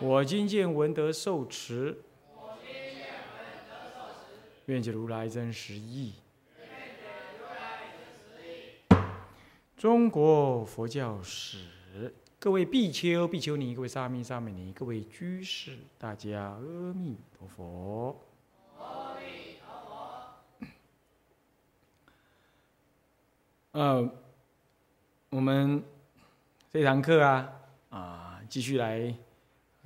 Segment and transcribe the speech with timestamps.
[0.00, 1.98] 我今见闻得受持，
[4.66, 6.14] 愿解如来真实义。
[9.76, 18.16] 中国佛教史，各位比丘、比丘尼，各位沙弥、沙弥尼，各位居士，大家阿弥陀佛
[18.78, 20.68] 阿弥陀佛。
[23.72, 24.08] 呃，
[25.30, 25.82] 我们
[26.70, 27.52] 这堂课啊，
[27.90, 29.12] 啊，继续来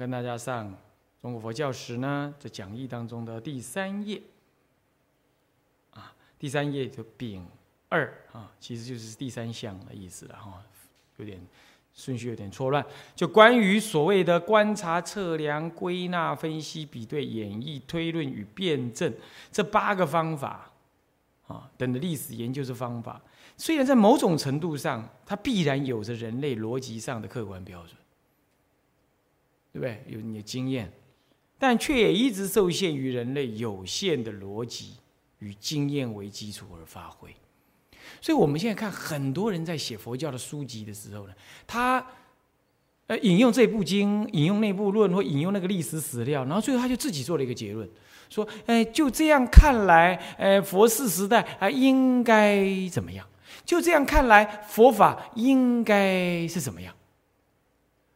[0.02, 0.68] 跟大家上
[1.20, 4.20] 中国佛教史呢，这讲义当中的第三页，
[5.92, 7.46] 啊，第三页就丙
[7.88, 10.60] 二啊，其实就是第三项的意思了哈，
[11.18, 11.40] 有点
[11.94, 19.14] 顺序有点错乱，就关于所谓的观察、测量、归纳、分析、比对、演绎、推论与辩证
[19.52, 20.68] 这八个方法
[21.46, 23.22] 啊等的历史研究之方法。
[23.56, 27.96] 虽然在某种程度上，它必然有着人类逻辑上的客观标准，
[29.72, 30.04] 对不对？
[30.06, 30.92] 有你的经验，
[31.58, 34.96] 但却也一直受限于人类有限的逻辑
[35.38, 37.34] 与经验为基础而发挥。
[38.20, 41.32] 所以，我们现在看很多人在写佛教的书籍的时候呢，
[41.66, 42.04] 他
[43.06, 47.88] 呃引用这部经、引用那部论或引用那个历史史料，然后最后他就自己做了一个结论，
[48.28, 53.26] 说：“哎，就这样看来，哎，佛世时代啊，应该怎么样？”
[53.64, 56.94] 就这样看来，佛法应该是怎么样？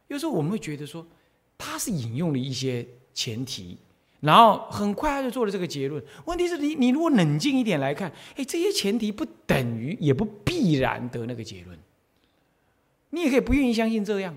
[0.07, 1.05] 有时候我们会觉得说，
[1.57, 3.77] 他是引用了一些前提，
[4.19, 6.03] 然后很快他就做了这个结论。
[6.25, 11.77] 问题是你，你如果冷静一点来看，哎，这些前提不等于，也不必然得那个结论。
[13.09, 14.35] 你也可以不愿意相信这样。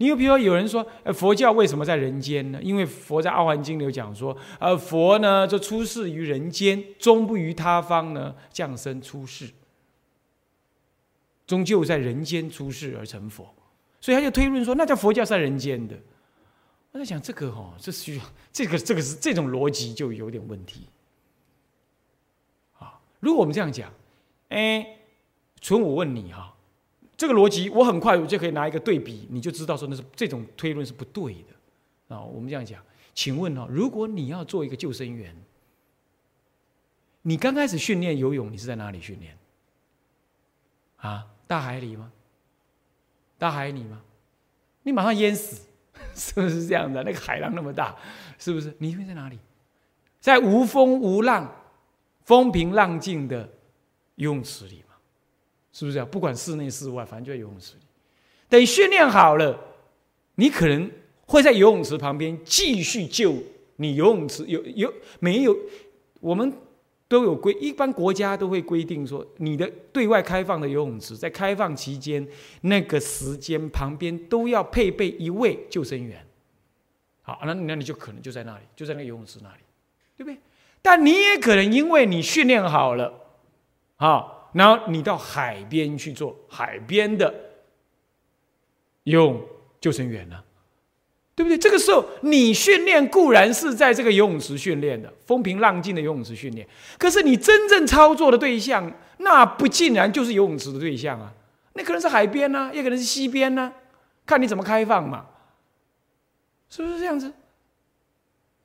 [0.00, 2.60] 你又比如说，有人说，呃，佛教为什么在人间呢？
[2.62, 9.50] 因为佛在《阿含经》里有讲说，呃，佛呢，就出世于人间，终不于他方呢降生出世，
[11.48, 13.52] 终究在人间出世而成佛，
[14.00, 15.96] 所以他就推论说，那叫佛教在人间的。
[16.92, 20.86] 我在想这个哈，这需要这个这个是这种逻辑就有点问题。
[22.78, 23.92] 啊，如果我们这样讲，
[24.48, 24.98] 哎，
[25.60, 26.54] 纯我问你哈。
[27.16, 32.22] 这个逻辑，我很快我就可以拿一个对比，你就知道说那是这种推论是不对的啊。
[32.22, 32.80] 我们这样讲，
[33.12, 35.34] 请问哈，如果你要做一个救生员，
[37.22, 39.36] 你刚开始训练游泳，你是在哪里训练？
[40.98, 42.12] 啊，大海里吗？
[43.38, 44.02] 大海里吗？
[44.82, 45.62] 你马上淹死，
[46.14, 47.02] 是不是这样的？
[47.04, 47.96] 那个海浪那么大，
[48.38, 48.74] 是不是？
[48.78, 49.38] 你会在哪里？
[50.20, 51.50] 在无风无浪、
[52.24, 53.48] 风平浪静的
[54.16, 54.82] 游泳池里。
[55.70, 56.04] 是不是啊？
[56.10, 57.82] 不管室内室外，反正就在游泳池里。
[58.48, 59.56] 等训练好了，
[60.34, 60.90] 你可能
[61.24, 63.36] 会在游泳池旁边继续救
[63.76, 63.94] 你。
[63.94, 65.56] 游泳池有有没有？
[66.18, 66.52] 我们
[67.08, 72.26] 都有规，一般国家都会规定说，你的对外开放的游泳池在开放期间
[72.60, 76.24] 那个时间旁边都要配备一位救生员。
[77.22, 79.60] 好，那那你就可能就在那里，就在那个游泳池那里，
[80.16, 80.38] 对不对？
[80.82, 83.12] 但你也可能因为你训练好了，
[83.96, 84.36] 好。
[84.54, 87.32] 然后你到海边去做海边的
[89.02, 89.46] 游
[89.78, 90.42] 救生员呢，
[91.38, 91.56] 对不对？
[91.56, 96.66] 这个时候你训练固然是在这个游泳池训练的，风平浪静的游泳池训练，
[96.98, 101.32] 可是你真正操作的对象，那不竟然就是游泳池的对象啊？
[101.74, 103.72] 那可能是海边呢，也可能是溪边呢，
[104.26, 105.26] 看你怎么开放嘛，
[106.68, 107.32] 是不是这样子？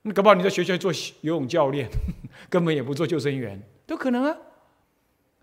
[0.02, 1.88] 那搞不好你在学校做游泳教练，
[2.50, 4.36] 根本也不做救生员，都可能啊。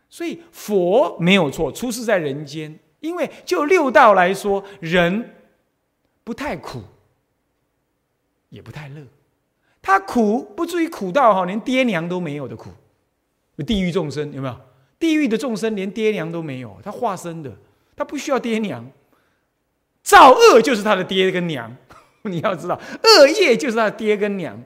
[0.09, 2.77] 所以佛没有错，出世在人间。
[2.99, 5.33] 因为就六道来说，人
[6.23, 6.83] 不太苦，
[8.51, 9.01] 也不太乐。
[9.81, 12.69] 他苦不至于苦到哈，连爹娘都没有的苦。
[13.65, 14.55] 地狱众生有没有？
[14.99, 17.51] 地狱的众生连爹娘都没有，他化身的，
[17.95, 18.87] 他不需要爹娘。
[20.03, 21.75] 造恶就是他的爹跟娘，
[22.23, 24.59] 你要知道，恶业就是他的爹跟娘，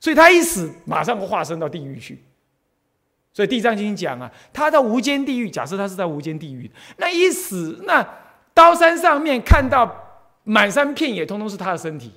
[0.00, 2.22] 所以他一死，马上化身到地狱去。
[3.32, 8.06] 所以《地藏经》讲啊，他到无间地狱，假设他是在无间地狱，那一死，那
[8.54, 9.90] 刀山上面看到
[10.44, 12.12] 满山遍野，通通是他的身体。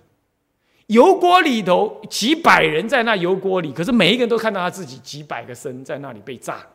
[0.88, 6.66] 油锅里头几百人在那油锅里，可是每一个人都看到他自己几百个身在那里被炸，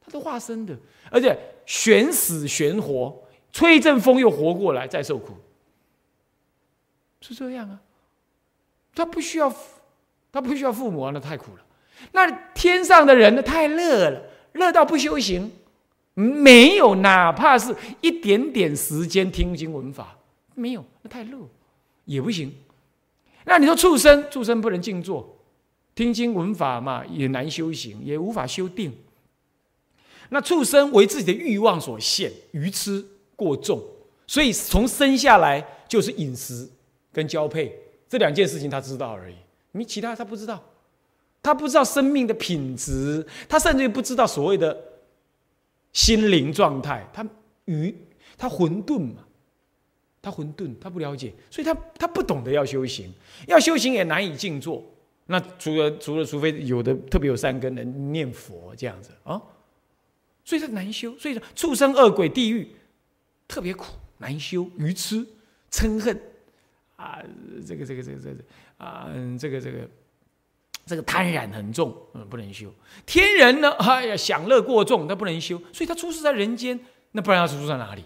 [0.00, 0.76] 他都化身的，
[1.10, 5.34] 而且悬死悬活，吹一阵风又活过来，再受苦。
[7.20, 7.80] 是这样啊。
[8.94, 9.52] 他不需要，
[10.32, 11.62] 他不需要父母啊，那太苦了。
[12.12, 14.22] 那天上的人呢，太乐了，
[14.52, 15.50] 乐到不修行，
[16.14, 20.16] 没有哪怕是一点点时间听经闻法，
[20.54, 21.38] 没有，那太乐
[22.04, 22.54] 也不行。
[23.46, 25.38] 那你说畜生，畜生不能静坐，
[25.94, 28.92] 听经闻法嘛，也难修行，也无法修定。
[30.30, 33.06] 那畜生为自己的欲望所限，愚痴
[33.36, 33.80] 过重，
[34.26, 36.68] 所以从生下来就是饮食
[37.12, 37.72] 跟交配
[38.08, 39.36] 这两件事情他知道而已，
[39.70, 40.60] 你其他他不知道，
[41.40, 44.76] 他不知道生命的品质，他甚至于不知道所谓的
[45.92, 47.24] 心灵状态，他
[47.66, 47.94] 愚
[48.36, 49.24] 他混沌嘛，
[50.26, 53.14] 他混沌，他不了解，所以他他不懂得要修行，
[53.46, 54.84] 要修行也难以静坐。
[55.26, 59.40] 那除了除了，除非有的特别有三根的念佛这样子啊。
[60.44, 62.74] 所以他难修，所以说畜生、恶鬼、地狱
[63.46, 64.68] 特别苦，难修。
[64.76, 65.24] 愚痴、
[65.70, 66.20] 嗔恨
[66.96, 67.22] 啊，
[67.64, 68.36] 这个、这个、这个、这个
[68.78, 69.08] 啊，
[69.38, 69.88] 这个、这个、
[70.86, 72.74] 这个贪婪很重，嗯，不能修。
[73.06, 75.56] 天人呢，哎呀，享乐过重，那不能修。
[75.72, 76.80] 所以他出世在人间，
[77.12, 78.02] 那不然要出世在哪里？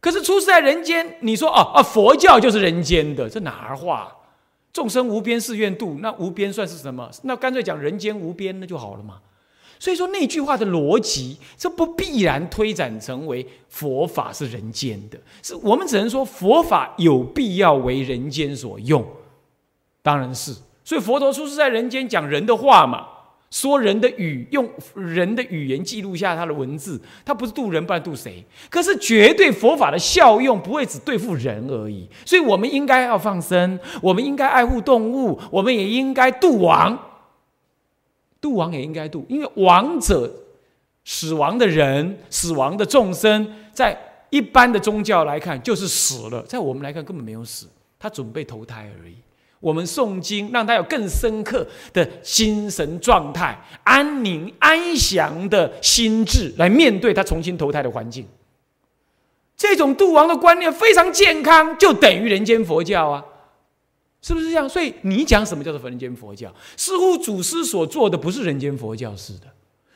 [0.00, 4.16] 可是出世在人间，你说哦哦，佛教就是人间的，这哪儿话？
[4.72, 7.10] 众生无边誓愿度，那无边算是什么？
[7.24, 9.18] 那干脆讲人间无边，那就好了嘛。
[9.78, 19.04] 所以说那句话的逻辑，这不必然推展成为佛法是人间的，是我们只能说佛法有必要为人间所用，
[20.02, 20.54] 当然是。
[20.84, 23.06] 所以佛陀出世在人间讲人的话嘛，
[23.50, 28.44] 说人的语，用人的语言记录下他的文字，他不是渡人，不然渡谁？
[28.68, 36.98] 可是绝对佛法的效用不会只对付人而已，所以我们应该要放生，我们应该爱护动物，我们也应该度亡。
[38.40, 40.32] 度亡也应该度，因为亡者、
[41.04, 43.98] 死亡的人、死亡的众生，在
[44.30, 47.66] 一般的宗教来看就是死了，在我们来看根本没有死，
[47.98, 49.16] 他准备投胎而已。
[49.60, 58.26] 我们诵经，让他有更深刻的精神状态、安宁、安详的心智来面对他重新投胎的环境。
[59.56, 63.24] 这种度亡的观念非常健康，就等于人间佛教啊。
[64.22, 64.68] 是不是这样？
[64.68, 66.52] 所以你讲什么叫做人间佛教？
[66.76, 69.46] 似乎祖师所做的不是人间佛教似的。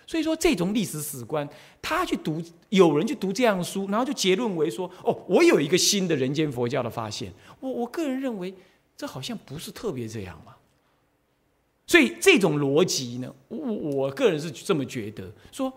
[0.07, 1.49] 所以说，这种历史史观，
[1.81, 7.33] 他去读，有人去读这样书，然后就结论为说：哦，我有一个新的人间佛教的发现。
[7.61, 8.53] 我我个人认为，
[8.97, 10.55] 这好像不是特别这样嘛。
[11.87, 15.73] 所以这种逻辑呢，我我个人是这么觉得：说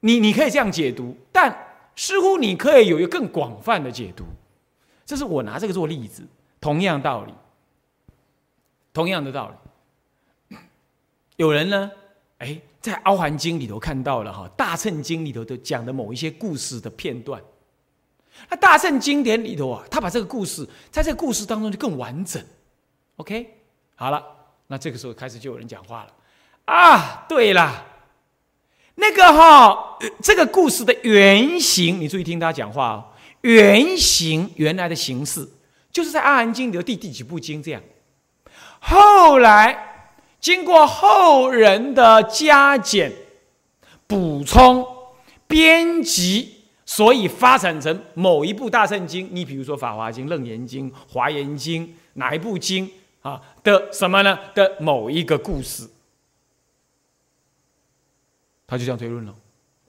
[0.00, 1.56] 你你可以这样解读，但
[1.94, 4.24] 似乎你可以有一个更广泛的解读。
[5.04, 6.26] 这是我拿这个做例子。
[6.58, 7.32] 同样道理，
[8.92, 9.54] 同样的道
[10.50, 10.56] 理，
[11.36, 11.92] 有人呢，
[12.38, 17.40] 哎，在《凹环经》里头看到了哈，《大乘经》里头都讲的某一些故事的片段。
[18.48, 22.42] 那《大圣经典》里头啊，他把这个故事在这个故事当中就更完整。
[23.16, 23.58] OK，
[23.94, 24.22] 好了，
[24.68, 26.12] 那这个时候开始就有人讲话了
[26.66, 27.84] 啊，对了，
[28.96, 33.04] 那个哈，这个故事的原型，你注意听他讲话哦，
[33.40, 35.48] 原型原来的形式。
[35.90, 37.82] 就是在《阿含经》里的第第几部经这样，
[38.80, 43.10] 后来经过后人的加减、
[44.06, 44.86] 补充、
[45.46, 46.55] 编辑，
[46.86, 49.28] 所以发展成某一部大圣经。
[49.32, 52.90] 你比如说《法华经》《楞严经》《华严经》哪一部经
[53.20, 54.38] 啊的什么呢？
[54.54, 55.90] 的某一个故事，
[58.66, 59.34] 他就这样推论了。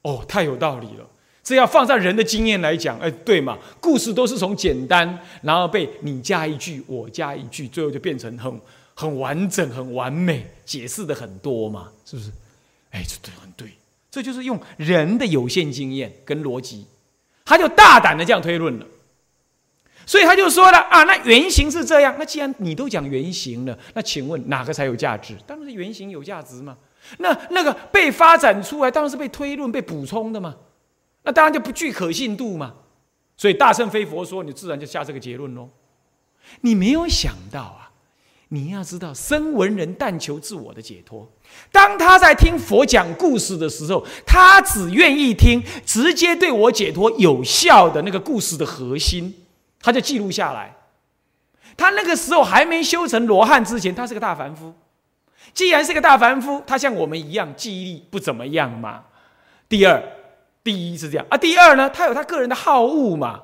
[0.01, 1.07] 哦，太有道理了。
[1.43, 3.57] 这要放在人的经验来讲，哎，对嘛？
[3.79, 8.59] 故事都是从简单，然后被你加一句，我加一句，最后就变成很
[8.93, 12.31] 很完整、很完美，解释的很多嘛，是不是？
[12.91, 13.76] 哎，这对，很对，
[14.17, 16.87] 这就是用人的有限经验跟逻辑，
[17.45, 18.85] 他就大胆的这样推论了。
[20.07, 25.35] 所以他就说了啊，那原型是这样，那既然你都讲原型了，那请问哪个才有价值？
[25.45, 26.75] 当然是原型有价值嘛。
[27.19, 30.55] 那那个被发展出来，当然是被推论、被补充的嘛。
[31.21, 32.73] 那当然就不具可信度嘛，
[33.35, 35.69] 所以大圣非佛说，你自然就下这个结论喽。
[36.61, 37.86] 你没有想到啊，
[38.49, 41.29] 你要知道，生闻人但求自我的解脱。
[41.71, 49.33] 当他在听佛讲故事的时候，他只愿意听直接对我解脱有效的那个故事的核心，
[49.81, 50.75] 他就记录下来。
[51.75, 54.73] 他那个时候还没修成罗汉之前，他是个大凡夫。
[55.53, 59.03] 既然是个大凡夫，他像我们一样记忆力不怎么样嘛。
[59.67, 60.01] 第二。
[60.63, 63.39] 第一是这样啊，第二呢，他有他个人的好恶嘛。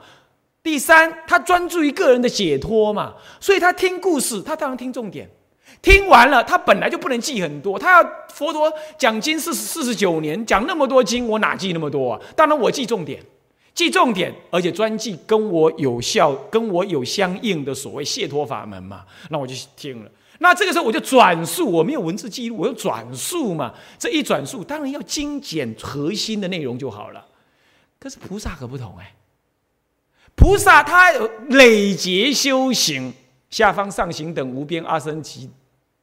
[0.64, 5.30] 第三，他专注于个人的解脱嘛，所以他听故事，他当然听重点。
[5.82, 12.22] 听完了，他本来就不能记很多，他要佛陀讲经四四十九年，讲那么多经，我哪记那么多啊？
[12.38, 13.22] 当然我记重点，
[13.74, 19.04] 记重点，而且专记跟我有效、跟我有相应的所谓解脱法门嘛。
[19.30, 20.10] 那我就听了。
[20.40, 23.74] 那这个时候我就转述，我没有文字记录，我要转述嘛。
[24.00, 27.26] 这一转述，当然要精简核心的内容就好了。
[28.00, 29.14] 可是菩萨可不同哎，
[30.36, 31.12] 菩萨他
[31.50, 33.14] 累劫修行，
[33.50, 35.50] 下方上行等无边阿僧祇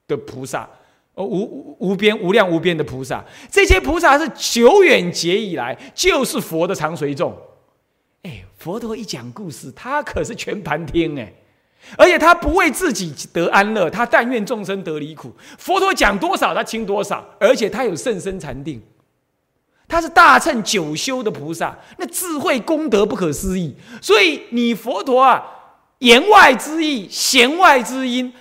[0.06, 0.68] 的菩萨。
[1.16, 7.37] 无无边无量无边的菩萨，这些菩萨是久远劫以来就是佛的常随众。
[8.22, 11.30] 哎，佛陀一讲故事，他可是全盘听哎，
[11.99, 15.30] 而且他不为自己得安乐，他但愿众生得离苦。
[15.58, 18.80] 佛陀讲多少，他听多少，而且他有甚深禅定，
[19.90, 23.76] 他是大乘九修的菩萨，那智慧功德不可思议。
[24.00, 25.42] 所以你佛陀啊，
[25.99, 28.32] 言外之意，弦外之音，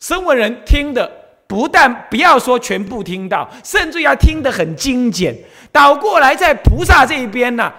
[0.00, 1.20] 声闻人听的。
[1.46, 5.36] 不但不要说全部听到，甚至要听得很精简。
[5.70, 7.72] 倒过来，在菩萨这一边呢，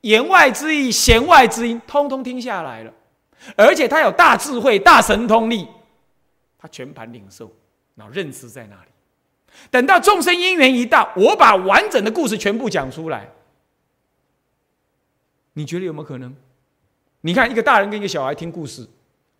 [0.00, 2.92] 言外之意、弦外之音，通通听下来了。
[3.54, 5.68] 而且他有大智慧、大神通力，
[6.58, 7.52] 他全盘领受，
[7.94, 8.90] 然后认知在那里。
[9.70, 13.28] 等到众生因缘一到，我把完整的故事全部讲出来，
[15.54, 16.34] 你觉得有没有可能？
[17.22, 18.86] 你看，一个大人跟一个小孩听故事，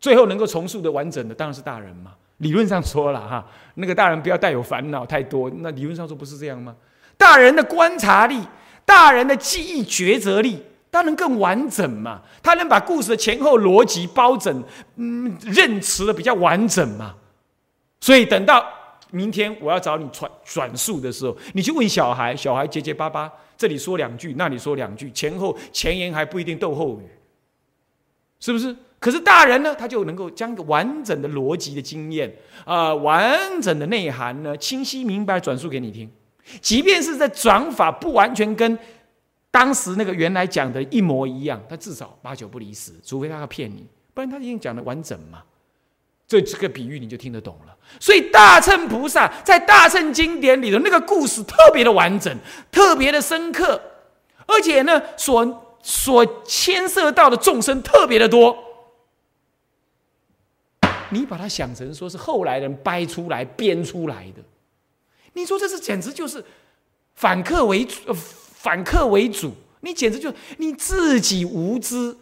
[0.01, 2.15] 最后能够重塑的完整的，当然是大人嘛。
[2.39, 3.45] 理论上说了哈，
[3.75, 5.51] 那个大人不要带有烦恼太多。
[5.57, 6.77] 那理论上说不是这样吗？
[7.17, 8.41] 大人的观察力、
[8.85, 12.23] 大人的记忆抉择力，当然更完整嘛。
[12.43, 14.63] 他能把故事的前后逻辑包整，
[14.97, 17.15] 嗯，认词的比较完整嘛。
[18.01, 18.65] 所以等到
[19.11, 27.05] 明天我要找你传转述的时候，你去问小孩，小孩结结巴巴，这里说两句，那里说两句，前后前言还不一定逗后语，
[28.41, 28.75] 是不是？
[29.01, 32.35] 可是大人呢，他就能够将个完整的逻辑的经验
[32.65, 36.11] 啊，完整的内涵呢，清晰明白转述给你听。
[36.61, 38.77] 即便是在转法不完全跟
[39.51, 45.45] 当时那个原来讲的一模一样，他至少八九不离十，除非他要骗你，不然他已经讲的完整嘛。
[46.29, 47.75] 这这个比喻你就听得懂了。
[47.99, 52.39] 所以大乘菩萨在大乘经典里的那个故事特别的完整，
[52.71, 53.81] 特别的深刻，
[54.47, 58.57] 而且呢，所所牵涉到的众生特别的多。
[61.11, 64.43] 你把它想成说是后来人掰出来编出来的，
[65.33, 66.45] 你说这是简直就是
[67.15, 72.15] 反客为主，反客为主，你简直就你自己无知，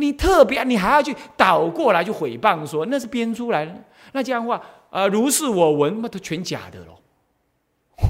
[0.00, 6.98] 你特别你还要去倒过来去诽谤说那是编出来的，那这样的话，呃，如是我闻，那都全假的喽，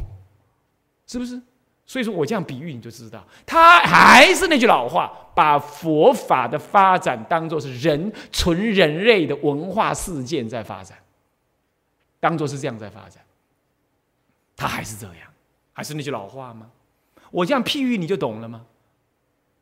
[1.06, 1.40] 是不是？
[1.84, 10.96] 所以说我这样比喻你就知道，他还是那句老话，把佛法的发展当做是人纯人类的文化事件在发展，
[12.20, 13.20] 当做是这样在发展，
[14.56, 15.26] 他还是这样，
[15.72, 16.70] 还是那句老话吗？
[17.32, 18.66] 我这样譬喻你就懂了吗？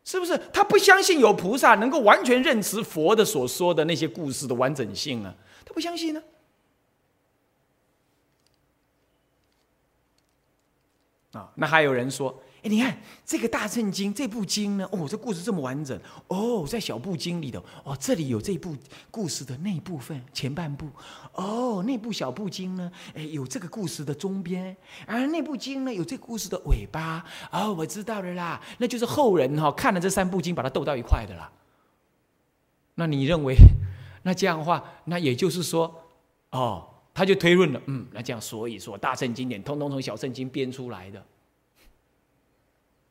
[0.09, 0.38] 是不是？
[0.55, 5.35] 他不相信有菩萨能够完全认识佛的所说的那些故事的完整性啊，
[5.67, 6.23] 他不相信呢。
[11.33, 15.99] 啊，那还有人说，你看这个大圣经这部经呢，哦，这故事这么完整，
[16.29, 18.77] 哦，在小部经里头，哦，这里有这部
[19.11, 20.89] 故事的那部分前半部，
[21.33, 31.51] 哦，那部小部经呢，哎，有这个故事的中边，而那部经呢，有这个故事的尾巴，哦，我知道了啦，那就是后人哈看了这三部经，把它斗到一块的啦。
[32.95, 33.55] 那你认为，
[34.23, 36.03] 那这样的话，那也就是说，
[36.51, 36.87] 哦。
[37.15, 41.21] 他就推论了，嗯，那这样，所以说大圣经典通通从小圣经编出来的，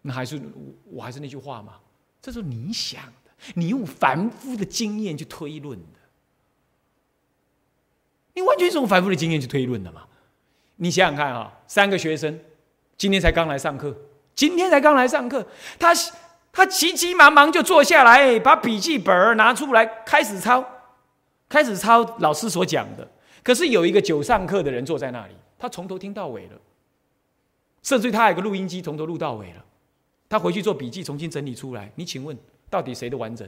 [0.02, 0.40] 那还是
[0.86, 1.74] 我还是那句话嘛，
[2.22, 6.00] 这是你想的，你用凡夫的经验去推论的，
[8.34, 10.04] 你完全是用凡夫的经验去推论的嘛？
[10.78, 12.40] 你想想看啊，三个学生
[12.98, 13.96] 今天才刚来上课，
[14.36, 15.46] 今天才刚来上课，
[15.80, 15.92] 他
[16.52, 20.64] 他急急忙忙就坐下来，把笔记本拿出来开始抄，
[21.50, 23.08] 开始抄老师所讲的。
[23.44, 26.60] 可是有一个久上课的人坐在那里，他从头听到尾了，
[27.82, 29.66] 甚至他还有个录音机，从头录到尾了。
[30.30, 31.92] 他回去做笔记，重新整理出来。
[31.96, 32.38] 你请问，
[32.70, 33.48] 到底谁的完整？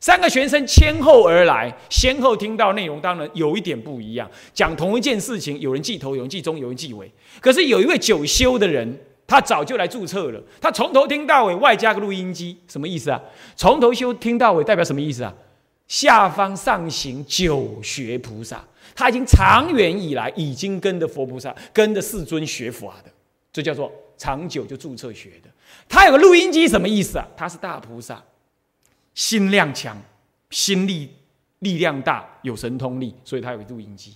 [0.00, 4.30] 三个学生先后而来，先后听到内容，当然有一点不一样。
[4.54, 7.10] 讲同一件事情，有人记头，有人记中，有人记尾。
[7.40, 8.96] 可是有一位久修的人，
[9.26, 13.20] 他早就来注册了，他从头听到尾，外加个录音机，什么意思啊？
[13.56, 15.34] 从头修听到尾，代表什么意思啊？
[15.88, 18.64] 下方上行九学菩萨。
[18.94, 23.10] 他已经长远以来已经跟着佛菩萨、跟着世尊学法的，
[23.52, 25.48] 这叫做长久就注册学的。
[25.88, 27.26] 他有个录音机，什么意思啊？
[27.36, 28.22] 他是大菩萨，
[29.14, 29.96] 心量强，
[30.50, 31.10] 心力
[31.60, 34.14] 力量大，有神通力，所以他有个录音机。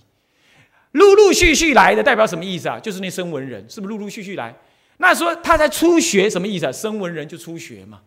[0.91, 2.79] 陆陆续续来的代表什么意思啊？
[2.79, 4.55] 就是那声闻人，是不是陆陆续续来？
[4.97, 6.71] 那说他在初学什么意思啊？
[6.71, 8.01] 声闻人就初学嘛，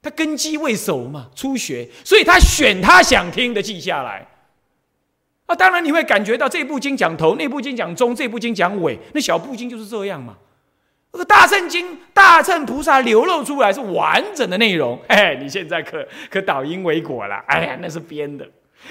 [0.00, 4.26] 他根基未熟嘛，初学，所以他选他想听的记下来。
[5.44, 10.38] 啊，当然你会感觉到这部经讲头，那部经讲中，这部经讲尾，那小部经就是这样嘛。
[11.14, 15.00] 这个大乘经，大乘菩萨流露出来是完整的内容。
[15.06, 17.36] 哎，你现在可可倒因为果了。
[17.46, 18.44] 哎呀，那是编的，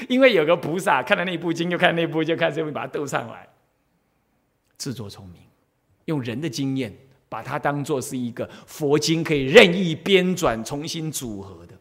[0.07, 3.45] 因为有个菩萨看了那部经，就看那部，就看这部，把它斗上来，
[4.77, 5.41] 自作聪明，
[6.05, 6.95] 用人的经验
[7.27, 11.73] 把它当做是一个佛经，可以任意编转、重新组合的。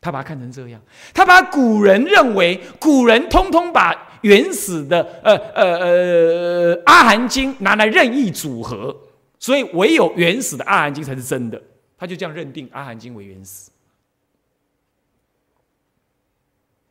[0.00, 0.80] 他把它看成这样，
[1.12, 8.96] 他把古人认为古人通通把原始的呃呃呃阿含经拿来任意组合，
[9.40, 11.60] 所以唯有原始的阿含经才是真的。
[11.98, 13.70] 他就这样认定阿含经为原始，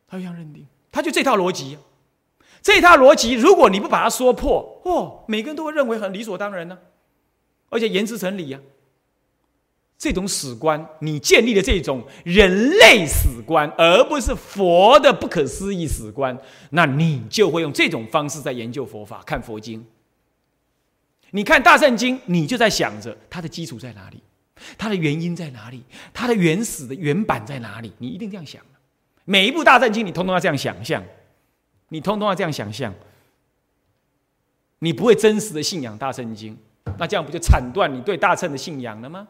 [0.06, 1.78] 他就这样认定，他就这套逻辑，
[2.62, 6.78] 这套逻辑，如果你不把它说破，哦，每个人都会认为很理所当然呢，
[7.70, 8.60] 而且言之成理呀。
[9.98, 16.38] 这种史观，你建立的这种人类史观，而不是佛的不可思议史观，
[16.70, 19.84] 那你就会用这种方式在研究佛法、看佛经。
[21.30, 24.22] 你看大圣经，你就在想着它的基础在哪里，
[24.76, 27.92] 它的原因在哪里，它的原始的原版在哪里？
[27.98, 28.62] 你一定这样想。
[29.24, 31.04] 每一部大圣经，你通通要这样想象，
[31.88, 32.92] 你通通要这样想象。
[34.80, 36.58] 你不会真实的信仰大圣经，
[36.98, 39.28] 那这样不就惨断你对大圣的信仰了吗？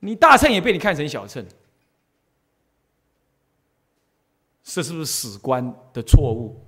[0.00, 1.44] 你大圣也被你看成小圣，
[4.62, 6.67] 这是不是史观的错误？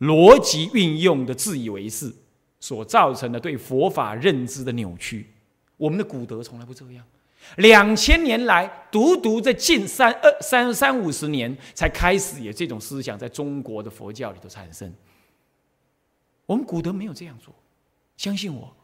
[0.00, 2.12] 逻辑运用的自以为是，
[2.60, 5.26] 所造成的对佛法认知的扭曲。
[5.76, 7.04] 我们的古德从来不这样，
[7.56, 14.92] 两千年来，独独这近三二三三五十年，才开始有这种思想在中国的佛教里头产生。
[16.46, 17.54] 我们古德没有这样做，
[18.16, 18.74] 相信我，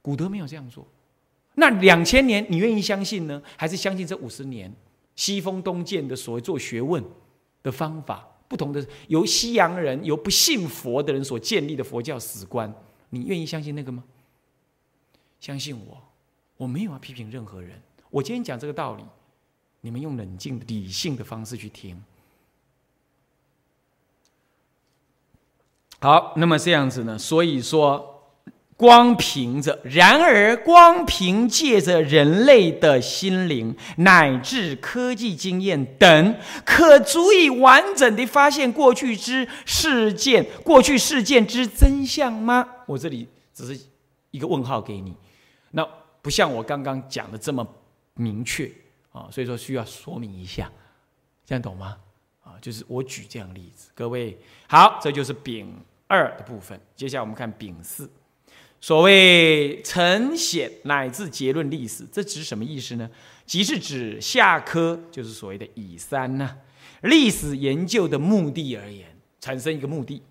[0.00, 0.86] 古德没有这样做。
[1.56, 4.72] 那两千年，你愿意相信呢，还是相信这五十年
[5.16, 7.04] 西风东渐的所谓做学问
[7.62, 8.26] 的方法？
[8.50, 12.74] 不同的由西洋人、由不信佛的人所建立的佛教史观，
[13.10, 14.02] 你愿意相信那个吗？
[15.38, 16.02] 相信我，
[16.56, 17.80] 我没有要批评任何人。
[18.10, 19.04] 我今天讲这个道理，
[19.82, 22.02] 你们用冷静、理性的方式去听。
[26.00, 27.16] 好，那么这样子呢？
[27.16, 28.09] 所以说。
[28.80, 42.66] 光凭着，然而光凭借着人类的心灵乃至科技经验等，可足以完整的发现过去之事件、过去事件之真相吗？
[42.86, 43.78] 我这里只是
[44.30, 45.14] 一个问号给你，
[45.72, 45.86] 那
[46.22, 47.66] 不像我刚刚讲的这么
[48.14, 48.72] 明确
[49.12, 50.72] 啊，所以说需要说明一下，
[51.44, 51.98] 这样懂吗？
[52.42, 55.70] 啊，就是我举这样例子，各位好，这就是丙
[56.06, 58.10] 二的部分，接下来我们看丙四。
[58.80, 63.10] 所谓呈显乃至结论历史，这指什么意思呢？
[63.44, 66.56] 即是指下科，就是所谓的乙三呢。
[67.02, 69.06] 历史研究的目的而言，
[69.40, 70.22] 产生一个目的，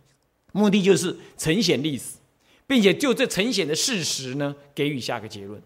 [0.51, 2.17] 目的就是呈现历史，
[2.65, 5.61] 并且就这呈现的事实呢，给予下个结论，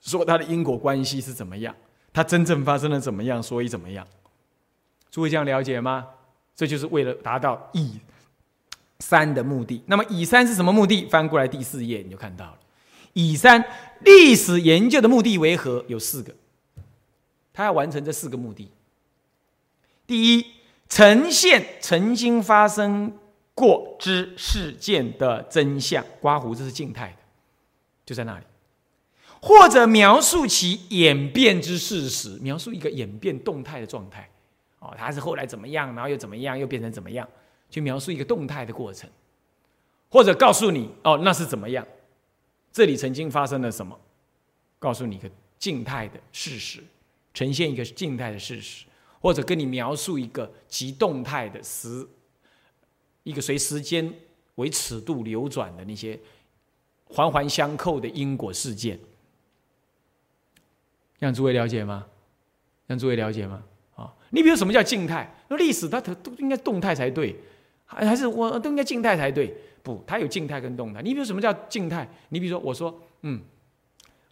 [0.00, 1.74] 说它的因果关系是怎么样，
[2.12, 4.06] 它真正发生了怎么样，所以怎么样。
[5.10, 6.06] 诸位这样了解吗？
[6.54, 7.98] 这就是为了达到乙。
[8.98, 11.06] 三的目的，那么乙三是什么目的？
[11.06, 12.58] 翻过来第四页你就看到了。
[13.12, 13.64] 乙三
[14.00, 15.84] 历史研究的目的为何？
[15.88, 16.34] 有四个，
[17.52, 18.70] 他要完成这四个目的。
[20.06, 20.46] 第一，
[20.88, 23.16] 呈现曾经发生
[23.54, 26.04] 过之事件的真相。
[26.20, 27.18] 刮胡，这是静态的，
[28.04, 28.44] 就在那里。
[29.40, 34.28] 或者描述其演变之事实，描述一个演变动态的状态。
[34.78, 37.26] 哦，他是后来怎么样，然后又怎么样，又变成怎么样？
[37.76, 39.06] 去描述一个动态的过程，
[40.08, 41.86] 或者告诉你哦，那是怎么样？
[42.72, 44.00] 这里曾经发生了什么？
[44.78, 46.82] 告诉你一个静态的事实，
[47.34, 48.86] 呈现一个静态的事实，
[49.20, 52.08] 或者跟你描述一个极动态的时，
[53.24, 54.10] 一个随时间
[54.54, 56.18] 为尺度流转的那些
[57.04, 58.98] 环环相扣的因果事件，
[61.18, 62.06] 让诸位了解吗？
[62.86, 63.62] 让诸位了解吗？
[63.96, 65.30] 啊，你比如什么叫静态？
[65.48, 67.36] 那历史它它都应该动态才对。
[67.86, 71.00] 还还是我都应该静态才对，不，它有静态跟动态。
[71.00, 72.06] 你比如什么叫静态？
[72.28, 73.40] 你比如说，我说，嗯，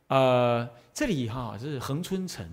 [0.09, 2.45] 呃，这里哈是恒春城，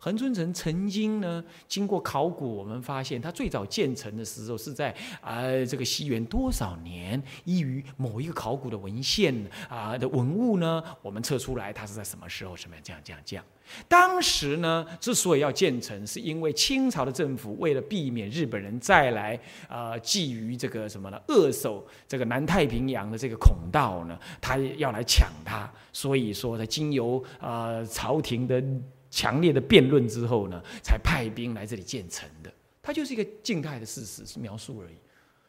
[0.00, 7.20] 恒春城曾经呢，经过考古，我们发现它最早建成的时候是在啊这个西元多少年？
[7.44, 9.34] 依于某一个考古的文献
[9.68, 12.54] 啊的文物呢，我们测出来它是在什么时候？
[12.54, 12.82] 什么样？
[12.84, 13.44] 这样这样这样。
[13.88, 28.62] 当时呢，之所以要建成，是因为清朝的政府为了避免日本人再来啊觊觎这个什么呢，扼守这个南太平洋的这个孔道呢，他要来抢它，所以说在经由啊朝廷的。
[29.10, 32.52] 强烈的辩论之后呢，才派兵来这里建成的。
[32.82, 34.94] 它就是一个静态的事实，是描述而已。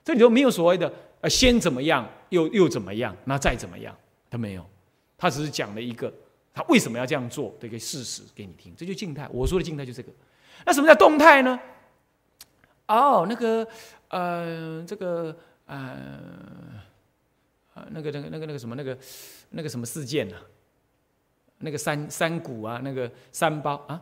[0.03, 0.91] 这里头没有所谓的
[1.21, 3.95] 呃先怎么样，又又怎么样，那再怎么样，
[4.29, 4.65] 它没有。
[5.17, 6.13] 它只是讲了一个
[6.53, 8.73] 他为什么要这样做的一个事实给你听。
[8.75, 9.29] 这就静态。
[9.31, 10.11] 我说的静态就这个。
[10.65, 11.59] 那什么叫动态呢？
[12.87, 13.67] 哦，那个
[14.07, 16.09] 呃，这个呃
[17.75, 18.97] 呃，那个那个那个那个什么那个
[19.51, 20.35] 那个什么事件呢？
[21.59, 24.01] 那个三山谷啊，那个三包啊，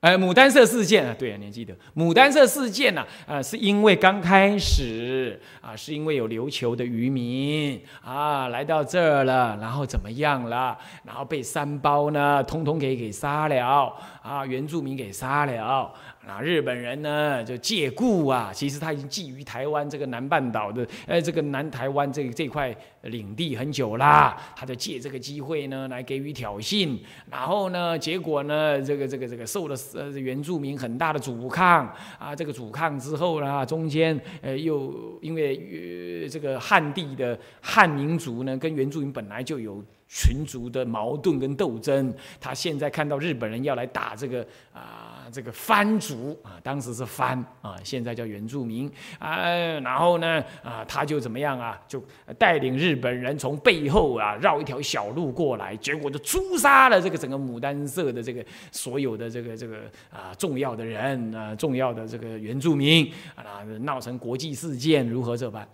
[0.00, 3.04] 哎，牡丹社事件啊，对啊，你记得牡丹社事件呢？
[3.26, 10.76] 啊，是因为刚开始啊，是因为有琉球的渔民啊来到这儿了，然后怎么样了？
[11.04, 15.92] 然后被三包呢，通通给给杀了啊，原住民给杀了。
[16.24, 26.96] 那日本人呢，就借故啊，其实他已经觊觎台湾这个南半岛的，呃，这个南台湾这这块领地很久啦，他就借这个机会呢，来给予挑衅，
[27.28, 39.82] 然后呢，结果呢，这个这个这个受了呃原住民很大的阻抗啊，这个阻抗之后呢，中间呃又因为这个汉地的汉民族呢，跟原住民本来就有。
[40.14, 49.40] 群族的矛盾跟斗争，他现在看到日本人要来打这个啊，这个番族啊，当时是番啊，现在叫原住民啊，
[49.80, 52.04] 然后呢啊，他就怎么样啊，就
[52.38, 59.78] 带领日本人从背后啊绕一条小路过来，结果就诛杀了这个整个牡丹社的这个所有的这个这个
[60.10, 65.66] 啊重要的人啊，重要的这个原住民啊，闹成国际事件，如何这般？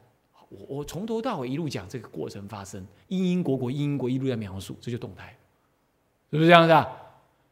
[0.49, 5.37] 我我从头到尾一路讲这个过程发生，因因果果因因果一路在描述，这就动态，
[6.31, 6.89] 是不是这样子啊？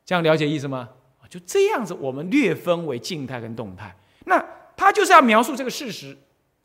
[0.05, 0.89] 这样了解意思吗？
[1.29, 3.97] 就这样子，我们略分为静态跟动态。
[4.27, 4.43] 那
[4.77, 6.17] 他就是要描述这个事实。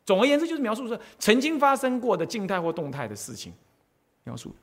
[0.06, 3.52] 总而言之，就是描述说曾经发生过的静态或动态的事情，
[4.22, 4.54] 描述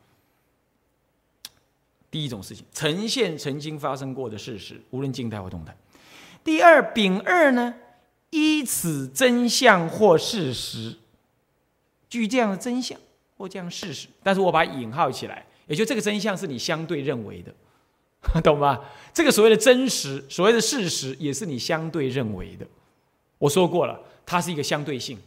[2.10, 5.76] 第一种事情，呈现曾经发生过的事实，无论静态或动态。
[6.44, 7.76] 第二，丙二呢，
[8.30, 10.96] 依此真相或事实。
[12.10, 13.00] 据这样的真相
[13.38, 17.54] 或这样事实，但是我把引号起来，也就这个真相是你相对认为的，
[18.41, 18.82] 懂吧？
[19.13, 22.65] 这个所谓的真实，所谓的事实，也是你相对认为的。
[23.38, 25.17] 我说过了，它是一个相对性。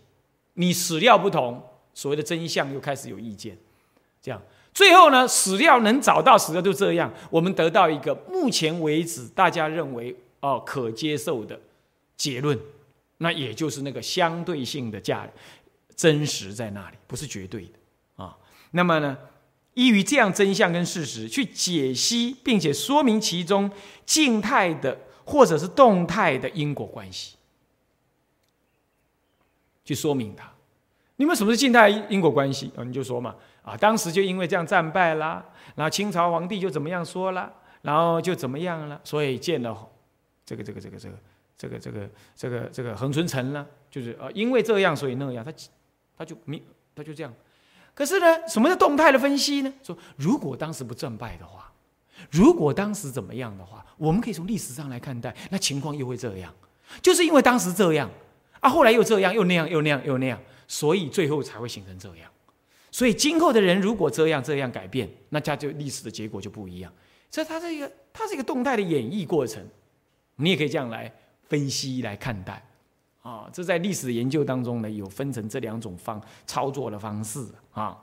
[0.55, 1.63] 你史料不同，
[1.95, 3.57] 所谓的真相又开始有意见。
[4.21, 4.43] 这样，
[4.75, 11.59] 最后呢，史料能找到史料就这样，我们得到一个目前为止大家认为哦可接受的
[12.17, 12.59] 结论，
[13.17, 15.27] 那也就是那个相对性的价。
[15.97, 18.37] 真实在那里，不是绝对的啊。
[18.73, 19.17] 那么呢，
[19.75, 23.71] 依于这样真相跟事实去解析，并且说明其中
[24.05, 27.37] 静态的或者是动态的因果关系，
[29.85, 30.51] 去说明它。
[31.17, 32.83] 你们什么是静态因果关系啊？
[32.83, 35.45] 你就说嘛啊，当时就因为这样战败啦，
[35.77, 37.53] 然后清朝皇帝就怎么样说了，
[37.83, 39.89] 然后就怎么样了，所以建了
[40.45, 41.15] 这个这个这个这个
[41.57, 45.53] 这个这个这个这个恒春城了，就是啊，因为这样所以那样，他。
[46.17, 46.63] 他就没，
[46.95, 47.33] 他就这样。
[47.95, 49.73] 可是呢，什么叫动态的分析呢？
[49.83, 51.71] 说如果当时不战败的话，
[52.31, 56.53] 如果当时怎么样的话，我们可以从历史上来看待，那情况又会这样。
[57.01, 58.11] 就是因为当时这样
[58.61, 62.31] 啊，后来又这样，又那样，又那样，又那样，所以最后才会形成这样。
[62.91, 66.93] 所以今后的人如果这样这样改变，那他就历史的结果就不一样。
[67.31, 69.67] 所以它是一个，它是一个动态的演绎过程。
[70.37, 71.11] 你也可以这样来
[71.49, 72.63] 分析来看待。
[73.23, 77.97] 啊，这在历史研究当中呢，有分成这两种方操作的方式啊。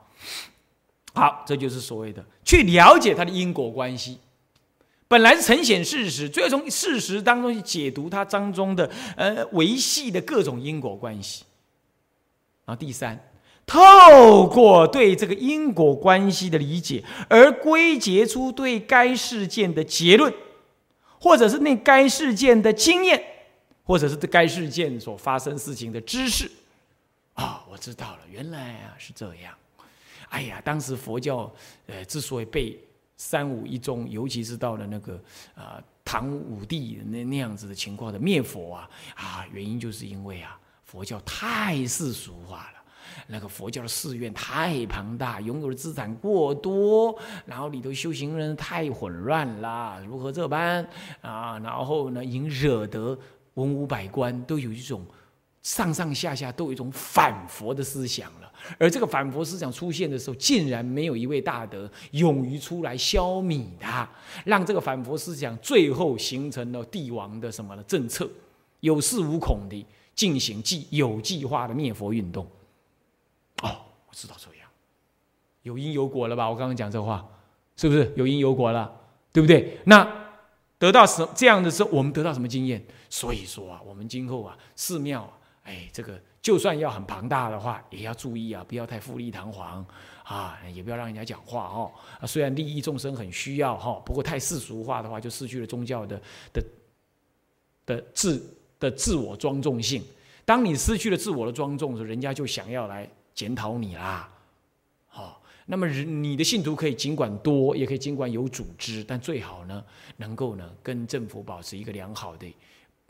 [1.12, 4.18] 好，这就是所谓的去了解它的因果关系。
[5.08, 11.44] 本来是呈现事实，最后从事实当中去解读它当中的呃维系的各种因果关系。
[12.64, 13.18] 然后第三，
[13.66, 20.32] 透过对这个因果关系的理解，而归结出对该事件的结论，
[21.20, 23.22] 或者是那该事件的经验。
[23.84, 26.50] 或者是对该事件所发生事情的知识，
[27.34, 29.54] 啊，我知道了，原来啊是这样。
[30.28, 31.52] 哎呀，当时佛教
[31.86, 32.78] 呃之所以被
[33.16, 35.20] 三武一宗，尤其是到了那个
[35.54, 42.82] 啊唐武帝那那样子的情况的灭佛啊啊，原因就是因为啊佛教太世俗化了，
[43.26, 50.88] 那个佛教的寺院太庞大，拥有的资产过多，然后里头修行人太混乱啦，如何这般
[51.20, 51.58] 啊？
[51.58, 53.18] 然后呢，已经惹得
[53.54, 55.04] 文武百官都有一种
[55.62, 58.52] 上上下下都有一种反佛的思想了。
[58.78, 64.08] 而这个反佛思想出现的时候，竟然没有一位大德勇于出来消弭它，
[64.44, 68.28] 让这个反佛思想最后形成了帝王的什么呢政策？
[68.80, 72.46] 有恃无恐的进行计有计划的灭佛运动。
[73.62, 73.76] 哦，
[74.08, 74.68] 我知道这样，
[75.62, 76.48] 有因有果了吧？
[76.48, 77.26] 我刚刚讲这话，
[77.76, 78.90] 是不是有因有果了？
[79.32, 79.78] 对不对？
[79.84, 80.02] 那
[80.80, 82.84] 得到什这样的时候，我们得到什么经验？
[83.08, 85.30] 所以说啊，我们今后啊，寺庙啊，
[85.62, 89.86] 哎，这个就算要很庞大的话，也要注意啊，不要太富丽堂皇
[90.24, 91.92] 啊，也不要让人家讲话哦。
[92.26, 96.20] 虽然利益众生很需要哈，不过太世俗化的话，就失去了宗教的
[96.52, 96.64] 的
[97.86, 98.56] 的自。
[98.80, 100.02] 的自我庄重性，
[100.42, 104.26] 当你失去了自我的庄重的时候，人家就想要来检讨你啦。
[105.70, 109.84] 那么人你的信徒可以尽管多，也可以尽管有组织，但最好呢，
[110.16, 112.52] 能够呢跟政府保持一个良好的，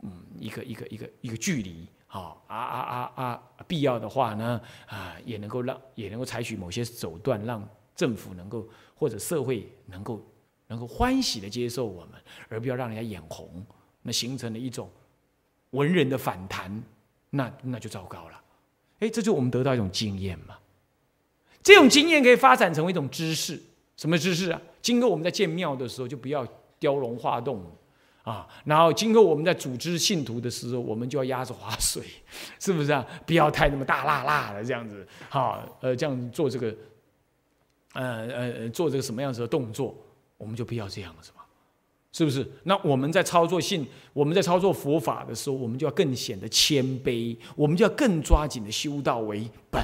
[0.03, 1.87] 嗯，一个一个一个一个距离。
[2.05, 10.23] 好，啊啊啊啊，必要的话呢，啊，也能够让也能够采取某些手段，让政府能够或者社会能够
[10.67, 13.65] 能够欢喜的接受我们，而不要让人家眼红，
[14.03, 14.87] 那形成了一种。
[15.71, 16.83] 文人的反弹，
[17.31, 18.41] 那那就糟糕了。
[18.99, 20.57] 哎，这就我们得到一种经验嘛。
[21.63, 23.59] 这种经验可以发展成为一种知识。
[23.97, 24.59] 什么知识啊？
[24.81, 26.47] 今后我们在建庙的时候，就不要
[26.79, 27.63] 雕龙画栋
[28.23, 28.47] 啊。
[28.65, 32.03] 然后今后我们在组织信徒的时候，我们就要压着划水，
[32.59, 33.05] 是不是啊？
[33.27, 35.07] 不要太那么大辣辣的这样子。
[35.29, 36.75] 好，呃，这样做这个，
[37.93, 39.95] 呃呃，做这个什么样子的动作，
[40.37, 41.40] 我们就不要这样，是吧？
[42.13, 42.45] 是不是？
[42.63, 49.81] 那我们在操作信，我们在操作佛法的时候，我们就要更显得谦卑，我们就要更抓紧的修道为本。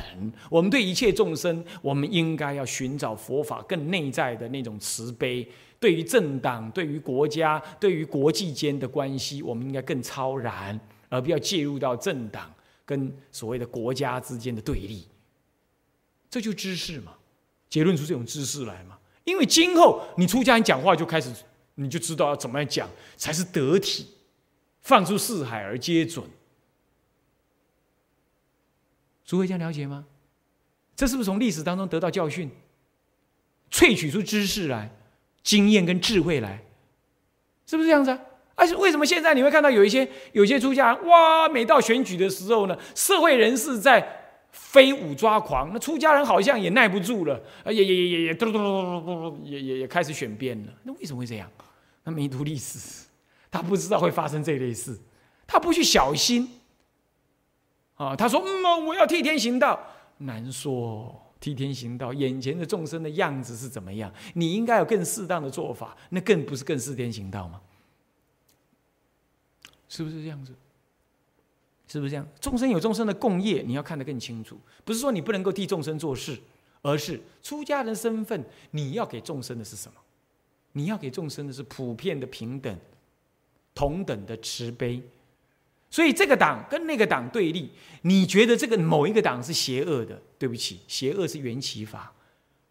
[0.50, 5.48] 我们对一切众生，我们应该要寻找佛法更内在的那种慈悲。
[5.80, 15.08] 对于政党、对于国家、对于国际间的关系，我们应该更超然，而不要介入到政党跟所谓的国家之间的对立。
[16.30, 17.14] 这就知识嘛，
[17.70, 18.98] 结论出这种知识来嘛。
[19.24, 21.32] 因为今后你出家人讲话就开始。
[21.80, 24.08] 你就知道要怎么样讲才是得体，
[24.82, 26.26] 放出四海而皆准。
[29.24, 30.06] 诸位这样了解吗？
[30.96, 32.50] 这是不是从历史当中得到教训，
[33.70, 34.90] 萃取出知识来、
[35.44, 36.64] 经验跟智慧来？
[37.68, 38.20] 是不是这样子啊？
[38.56, 50.74] 而且为什么现在你会看到有一些有些出家人哇，每到选举的时候呢，社会人士在飞舞抓狂，那出家人好像也耐不住了，也也也也也嘟嘟嘟嘟嘟嘟，也也也开始选边了。
[50.82, 51.52] 那为什么会这样？
[52.08, 53.04] 他没读历史，
[53.52, 54.98] 他不知道会发生这类事，
[55.46, 56.62] 他不去小心
[57.96, 58.16] 啊！
[58.16, 59.78] 他说：“嗯，我要替天行道。”
[60.20, 64.10] 难说替天行道，眼前的众生的样子是怎么样？
[64.36, 67.60] 你应该有更适当的做法，那更不是更替天行道吗？
[69.90, 70.56] 是不是这样子？
[71.90, 72.26] 是不是这样？
[72.40, 74.58] 众生有众生的共业，你要看得更清楚。
[74.86, 76.40] 不是说你不能够替众生做事，
[76.82, 80.00] 而是出家人身份，你要给众生的是什么？
[80.78, 82.80] 你要给众生的是普遍的平等、
[83.74, 85.02] 同等的慈悲，
[85.90, 87.72] 所以这个党跟那个党对立，
[88.04, 90.22] 你觉得这个某一个党是邪恶的？
[90.38, 92.14] 对不起，邪恶是缘起法，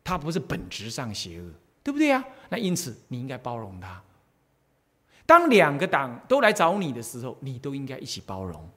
[0.04, 1.50] 它不是本质上邪恶，
[1.82, 2.24] 对不对呀？
[2.48, 4.00] 那因此你应该包容他。
[5.26, 8.70] 当两个党都来找你的时候，你都应该一起包容。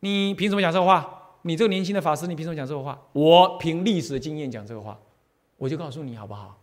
[0.00, 1.38] 你凭什么讲这话？
[1.42, 3.00] 你这个年轻的法师，你凭什么讲这个话？
[3.12, 4.98] 我凭历史的经验讲这个话，
[5.56, 6.60] 我就告诉你好不好？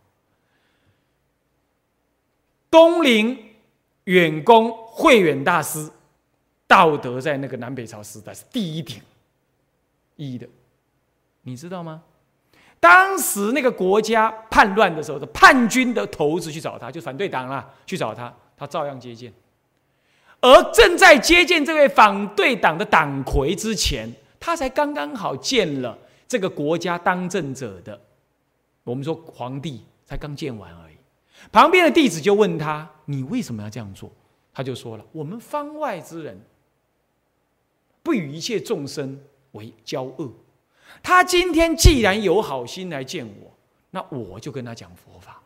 [2.73, 3.37] 东陵
[4.05, 5.87] 远公慧远大师，
[6.65, 8.99] 道德在那个南北朝时代是第一顶
[10.15, 10.47] 一的，
[11.43, 12.01] 你知道吗？
[12.79, 19.31] 当时那个国家叛乱的时候，的叛军的头子去找他，就反对党啦，去找他，他照样接见。
[20.41, 25.95] 而正在接见这位反对党的党魁之前，他才刚刚好见了
[26.27, 28.01] 这个国家当政者的，
[28.83, 30.92] 我们说皇帝才刚见完而已。
[31.51, 34.11] 旁边的弟子就问他：“你为什么要这样做？”
[34.53, 36.39] 他就说了：“我们方外之人，
[38.01, 39.19] 不与一切众生
[39.51, 40.31] 为交恶。
[41.01, 43.51] 他今天既然有好心来见我，
[43.91, 45.41] 那我就跟他讲佛法。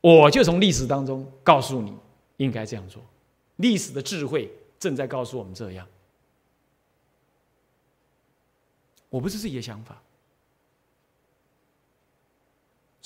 [0.00, 1.96] 我就从历史当中告诉你，
[2.36, 3.02] 应该这样做。
[3.56, 5.86] 历史的智慧正在告诉我们这样。
[9.08, 10.00] 我不是自己的想法。”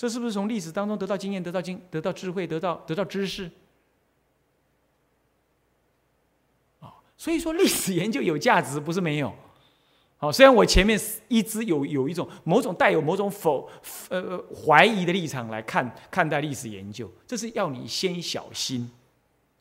[0.01, 3.51] 这是不是从历史当中得到经验、得到经、得到智慧、得到得到知识？
[6.81, 9.31] 啊，所以说历史研究有价值，不是没有
[10.17, 13.69] 好，虽然我前面一直有有一种某种带有某种否
[14.09, 18.91] 呃怀疑的立场来看看待历史研究，这是要你先小心，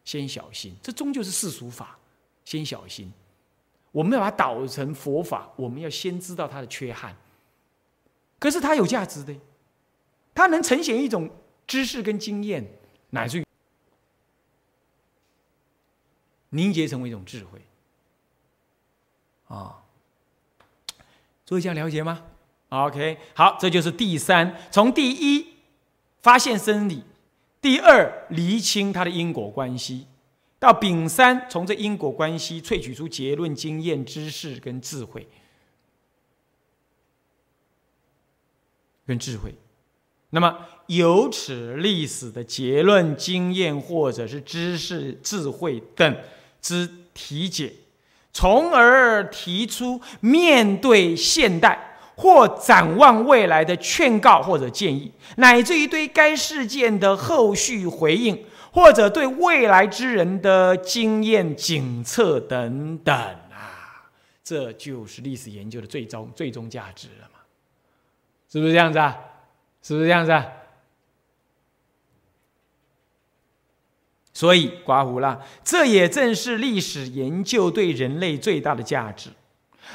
[0.06, 2.00] 先小心，这终究是世俗法，
[2.46, 3.12] 先小心。
[3.92, 7.14] 我们要把它导成佛法，我们要先知道它的缺憾。
[8.40, 9.36] 可是它有价值的，
[10.40, 11.30] 它能呈现一种
[11.68, 12.66] 知识跟经验，
[13.10, 13.46] 乃至于
[16.52, 17.62] 凝结成为一种智慧
[19.50, 19.84] 啊。
[21.46, 22.24] 诸位这样了解吗
[22.70, 25.56] ？OK，好，这就是第三，从第一
[26.22, 27.04] 发现真理，
[27.60, 30.08] 第二厘清它的因果关系，
[30.58, 35.28] 到丙三从这因果关系萃取出结论、经验、知识跟智慧，
[39.06, 39.54] 跟智慧。
[40.32, 46.16] 那么由此历史的结论、经验或者是知识、智慧等
[46.62, 47.74] 之体解。
[48.32, 64.08] 从而提出面对现代或展望未来的劝告或者建议，乃至于对该事件的后续回应，或者对未来之人的经验警测等等啊，
[64.44, 67.40] 这就是历史研究的最终最终价值了嘛？
[68.48, 69.18] 是不是这样子啊？
[69.82, 70.46] 是不是这样子啊？
[74.34, 79.32] 所以刮胡了，这也正是历史研究对人类最大的价值，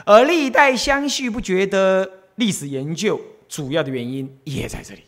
[0.05, 3.19] 而历代相续不觉得历史研究
[3.49, 5.03] 主要的原因也在这里。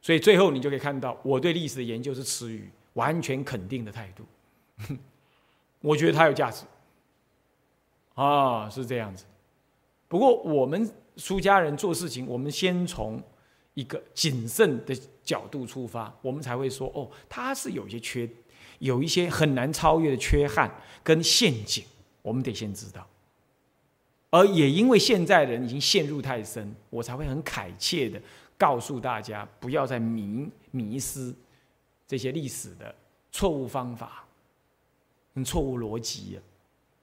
[0.00, 4.24] 所以最后你就可以看到，我对历史的研究是持于完全肯定的态度。
[5.80, 6.64] 我觉得它有价值，
[8.14, 9.24] 啊，是这样子。
[10.06, 13.22] 不过我们出家人做事情，我们先从。
[13.74, 18.28] 一个谨慎的角度出发，我们才会说哦，他是有些缺，
[18.80, 20.68] 有一些很难超越的缺憾
[21.04, 21.84] 跟陷阱，
[22.20, 23.06] 我们得先知道。
[24.30, 28.20] 而也因为现在人已经陷入太深，我才会很恳切的
[28.58, 31.32] 告诉大家，不要再迷迷失
[32.08, 32.92] 这些历史的
[33.30, 34.24] 错误方法
[35.32, 36.42] 跟错误逻辑了。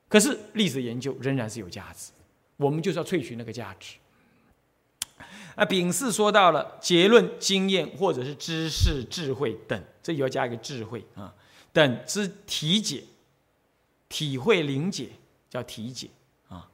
[0.10, 2.12] 可是历史研究仍然是有价值，
[2.58, 3.96] 我们就是要萃取那个价值。
[5.56, 11.34] 那丙四说到了结论、经验或者是知识、智慧等，这里要加一个智慧啊，
[11.74, 13.04] 等之体解、
[14.08, 15.10] 体会、理解，
[15.50, 16.10] 叫体解
[16.48, 16.70] 啊，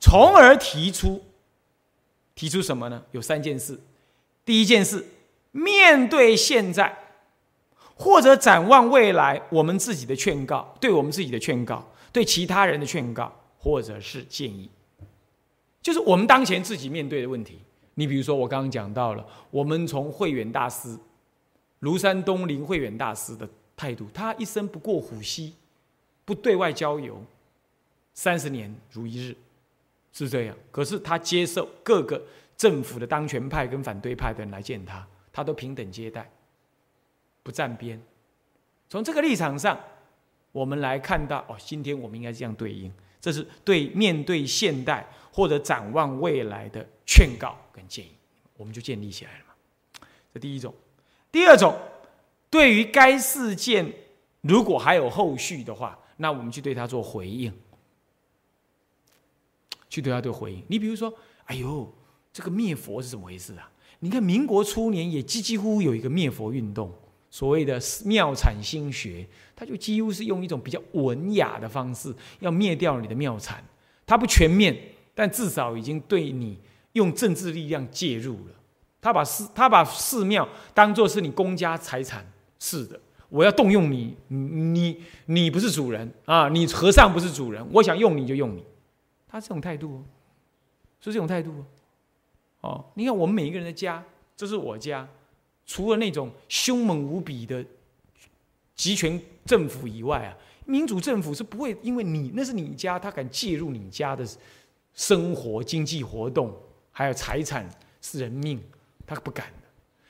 [0.00, 1.24] 从而提出
[2.34, 3.04] 提出什么呢？
[3.12, 3.80] 有三件事。
[4.44, 5.06] 第一件事，
[5.52, 6.96] 面对现在
[7.94, 14.68] 或者展望未来，我们自己的劝告，对我们自己的劝告，对其他人的劝告，或者是建议，
[15.86, 17.60] 就是我们当前自己面对的问题。
[17.94, 20.98] 你比如说，我刚刚讲到了，我们从慧远大师、
[21.82, 25.54] 庐山东林慧远大师的态度，他一生不过虎溪，
[26.24, 27.22] 不对外交游，
[28.14, 29.36] 三十年如一日，
[30.12, 30.56] 是这样。
[30.72, 32.20] 可是他接受各个
[32.56, 36.28] 政府的当权派跟反对派的人来见他，他都平等接待，
[37.44, 38.02] 不站边。
[38.88, 39.78] 从这个立场上，
[40.50, 42.92] 我们来看到哦，今天我们应该这样对应，
[43.26, 47.58] 这是对面对现代或者展望未来的劝告。
[47.72, 48.12] 跟建议，
[48.56, 50.06] 我们就建立起来了嘛。
[50.32, 50.72] 这第一种，
[51.32, 51.76] 第二种，
[52.48, 53.92] 对于该事件，
[54.42, 57.52] 如果还有后续的话，那我们去对他做回应，
[59.90, 60.62] 去对他做回应。
[60.68, 61.12] 你比如说，
[61.46, 61.92] 哎呦，
[62.32, 63.68] 这个灭佛是怎么回事啊？
[63.98, 66.92] 你看民国初年也几几乎有一个灭佛运动，
[67.30, 73.64] 所谓的妙产心学，他就几乎是用一种比较文雅的方式，要灭掉你的妙产。
[74.06, 74.76] 他不全面，
[75.14, 76.58] 但至少已经对你。
[76.92, 78.54] 用政治力量介入了，
[79.02, 82.26] 他把寺他把寺庙当做是你公家财产，
[82.58, 88.64] 是的，我要动用你，你你不是主人啊，你和尚不是主人，我想用你就用你，
[89.28, 90.04] 他这种态度哦，
[90.98, 91.66] 是这种态度哦
[92.62, 92.84] 哦。
[92.94, 94.02] 你看我们每一个人的家，
[94.34, 95.06] 这是我家，
[95.66, 97.64] 除了那种凶猛无比的
[98.74, 104.24] 集权政府以外啊，民主政府是不会因为你那是你家，他敢介入你家的
[104.94, 106.54] 生活经济活动。
[106.92, 107.68] 还有财产
[108.00, 108.58] 是人命，
[109.06, 109.68] 他不敢的。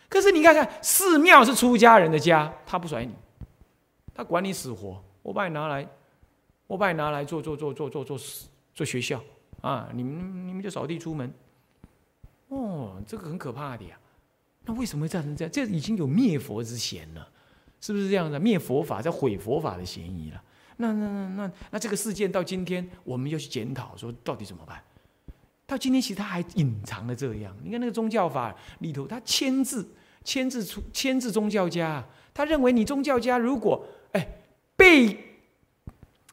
[0.09, 3.12] 可是你看看，寺庙是出家人的家，他不甩你，
[4.14, 5.02] 他管你死活。
[5.22, 5.88] 我把你拿来，
[6.68, 8.16] 我把你拿来做做做做做做
[8.72, 9.20] 做学校
[9.62, 9.88] 啊！
[9.92, 11.34] 你们你们就扫地出门。
[12.46, 13.98] 哦，这个很可怕的呀。
[14.66, 15.52] 那为什么会造成这样？
[15.52, 17.26] 这已经有灭佛之嫌了，
[17.80, 18.38] 是不是这样的？
[18.38, 20.42] 灭佛法在毁佛法的嫌疑了。
[20.76, 24.82] 那那那那那这个事件到今天，我们要去检讨，说到底怎么办？
[25.66, 27.56] 到今天，其实他还隐藏了这样。
[27.64, 29.84] 你看那个宗教法里头，他牵制、
[30.22, 32.04] 牵制出、牵制宗教家。
[32.34, 34.42] 他认为你宗教家如果哎
[34.76, 35.18] 被，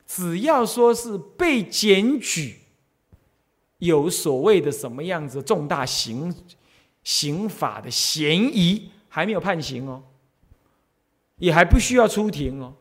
[0.06, 2.60] 只要说是被检举
[3.78, 6.36] 有所谓的什么样子重大刑
[7.04, 10.02] 刑法的嫌疑，还没有判刑哦，
[11.38, 12.74] 也还不需要出庭哦，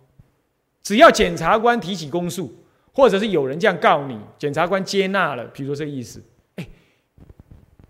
[0.82, 6.22] 只要检察官提起公诉，或者是有人这样告你，检察官接纳了，比如说这个意思，
[6.56, 6.68] 哎，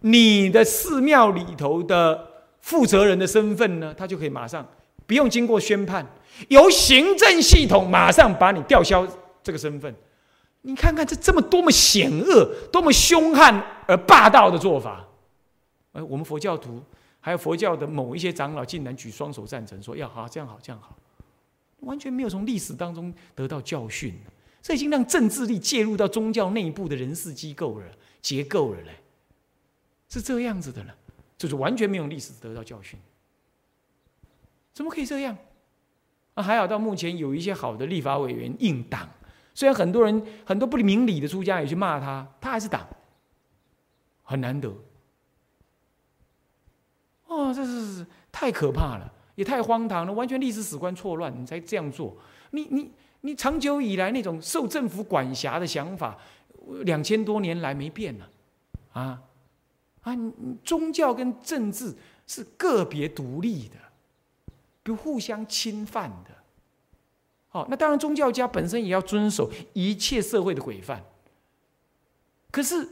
[0.01, 2.28] 你的寺庙里头的
[2.61, 4.66] 负责人的身份呢，他就可以马上
[5.07, 6.07] 不用经过宣判，
[6.49, 9.07] 由行政系统马上把你吊销
[9.43, 9.95] 这个身份。
[10.64, 13.53] 你看看这这么多么险恶、多么凶悍
[13.89, 15.05] 而霸道的做法，
[15.93, 16.82] 哎，我们佛教徒
[17.20, 20.97] 还有佛教的某一些长老竟然举双手赞成，说要好这样好这样好，
[21.80, 24.14] 完全没有从历史当中得到教训，
[24.61, 27.86] 这已经让政治力介入到宗教内部的人事机构了、
[28.20, 28.97] 结构了嘞，
[30.09, 30.95] 是这样子的了，
[31.36, 32.99] 就是完全没有历史得到教训，
[34.72, 35.36] 怎么可以这样？
[36.34, 39.09] 啊，还好到目前有一些好的立法委员应党。
[39.55, 42.88] 虽然很多人很多不明理的出家也去骂他，他还是挡，
[44.22, 44.74] 很难得。
[47.33, 52.14] 哦，这是太可怕了，也太荒唐了，完全历史史观错乱，你才这样做。
[52.51, 52.91] 你你
[53.22, 56.18] 你长久以来那种受政府管辖的想法，
[56.85, 58.26] 两千多年来没变呢，
[58.93, 59.22] 啊
[60.03, 60.16] 啊，
[60.62, 61.95] 宗教跟政治
[62.26, 63.76] 是个别独立的，
[64.83, 66.30] 不互相侵犯的。
[67.49, 71.03] 好，那当然，宗教家本身也要遵守一切社会的规范。
[72.51, 72.89] 可是，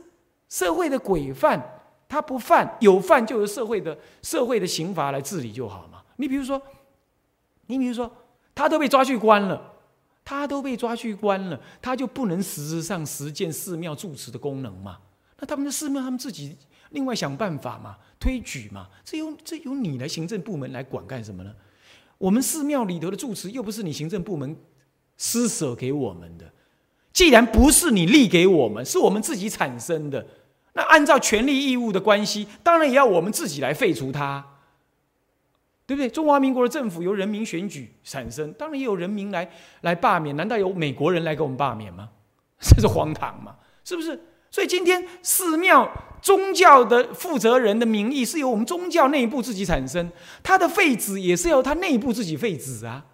[0.49, 1.80] 社会的规范，
[2.11, 6.03] 他不犯，有犯就由社会的社会的刑罚来治理就好嘛。
[6.17, 6.61] 你比如说，
[7.69, 8.11] 你比如说，
[8.53, 9.75] 他都被抓去关了，
[10.25, 14.99] 他都被抓去关了，他就不能实质上实践寺庙住持的功能嘛？
[15.39, 16.57] 那他们的寺庙，他们自己
[16.89, 18.89] 另外想办法嘛，推举嘛？
[19.05, 21.55] 这由这由你来行政部门来管干什么呢？
[22.19, 24.57] 我们寺庙里头的住持又不是你行政部门
[25.17, 26.53] 施舍给我们的，
[27.13, 30.27] 既然不是你立给我们，是我们自己产生的，
[30.73, 34.45] 那按照权利义务的关系，当然也要我们自己来废除它，
[35.87, 36.09] 对不对？
[36.09, 39.51] 中华民国的政府由人民选举产生，当然也有人民来
[39.81, 42.11] 来罢免，难道有美国人来给我们罢免吗？
[42.61, 43.57] 这是荒唐嘛？
[43.85, 44.21] 是不是？
[44.51, 45.89] 所以今天寺庙
[46.21, 50.11] 宗教的负责人的名义是由我们宗教内部自己产生，
[50.43, 53.05] 他的废止也是由他内部自己废止啊。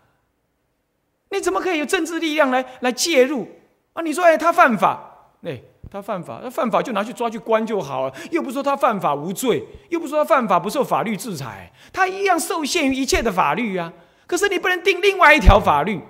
[1.30, 3.48] 你怎么可以有政治力量来来介入
[3.92, 4.02] 啊？
[4.02, 5.60] 你说哎，他犯法，哎，
[5.96, 13.92] 他犯法，那犯法就拿去抓去关就好了，又不说他犯法无罪，又不说他犯法不受法律制裁，他一样受限于一切的法律啊。
[14.26, 16.02] 可是你不能定另外一条法律。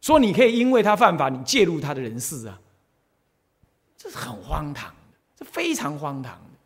[0.00, 2.58] 说你可以因为他犯法，你介入他的人事啊，
[3.96, 6.58] 这是很荒唐的，这非常荒唐的。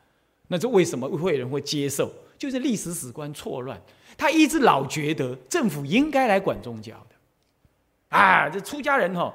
[0.46, 2.12] 那这为什么会人会接受？
[2.36, 3.80] 就是历史史观错乱，
[4.16, 8.16] 他一直老觉得政府应该来管宗教的。
[8.16, 9.34] 啊，这出家人哈，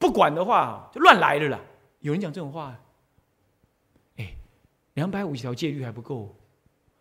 [0.00, 1.60] 不管的话就乱来了啦。
[2.00, 2.76] 有人讲这种话，
[4.16, 4.34] 哎，
[4.94, 6.34] 两百五十条戒律还不够，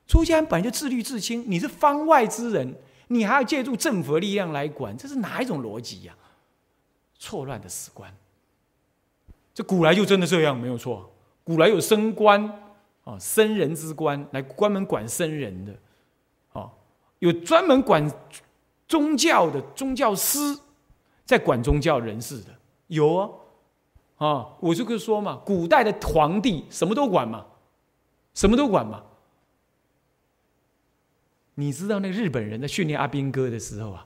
[0.06, 2.76] 出家人本来就自律自清，你是方外之人。
[3.12, 6.16] 你还要借助政府的力量来管，这是哪一种逻辑呀？
[7.18, 8.14] 错乱的史观。
[9.52, 11.12] 这古来就真的这样，没有错。
[11.44, 12.40] 古来有升官
[13.04, 15.76] 啊，僧人之官来专门管僧人的，
[16.52, 16.70] 啊，
[17.18, 18.08] 有专门管
[18.88, 20.38] 宗教的宗教师
[21.26, 22.59] 在管宗教人士的，
[22.90, 23.30] 有啊，
[24.18, 27.46] 啊，我就可以说嘛，古代的皇帝什么都管嘛，
[28.36, 29.04] 什么都管嘛。
[31.56, 34.06] 你知道那个日本人在训练阿兵哥的时候啊，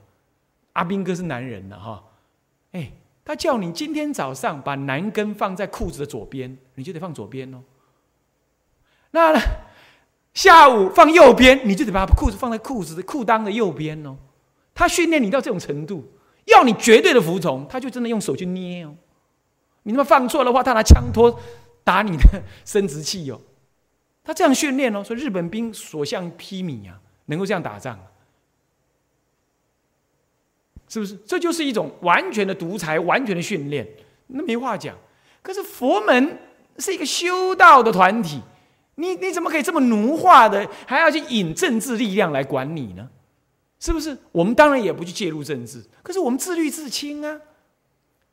[0.72, 2.02] 阿兵哥是男人的哈，
[2.72, 2.92] 哎，
[3.24, 7.62] 他叫你今天早上把男根放在裤子的左边，你就得放左边哦。
[9.12, 9.32] 那
[10.32, 14.16] 下午放右边，你就得把裤子放在裤子的裤裆的右边哦。
[14.74, 16.04] 他训练你到这种程度，
[16.44, 18.94] 要你绝对的服从，他就真的用手去捏哦。
[19.84, 21.40] 你他妈放错的话，他拿枪托
[21.82, 23.40] 打你的生殖器哦。
[24.22, 27.00] 他这样训练哦，说日本兵所向披靡啊。
[27.26, 27.98] 能够这样打仗，
[30.86, 31.16] 是不是？
[31.26, 33.88] 这就是一种完全的独裁、完全的训练，
[34.26, 34.94] 那没话讲。
[35.40, 36.38] 可是佛门
[36.76, 38.42] 是一个修道的团体，
[38.96, 43.08] 你你怎么可以这么奴化的，还要去引政治力量来管你呢？
[43.84, 44.16] 是不是？
[44.32, 47.38] 我们当然也不去介入政治，可是我们自律自清啊。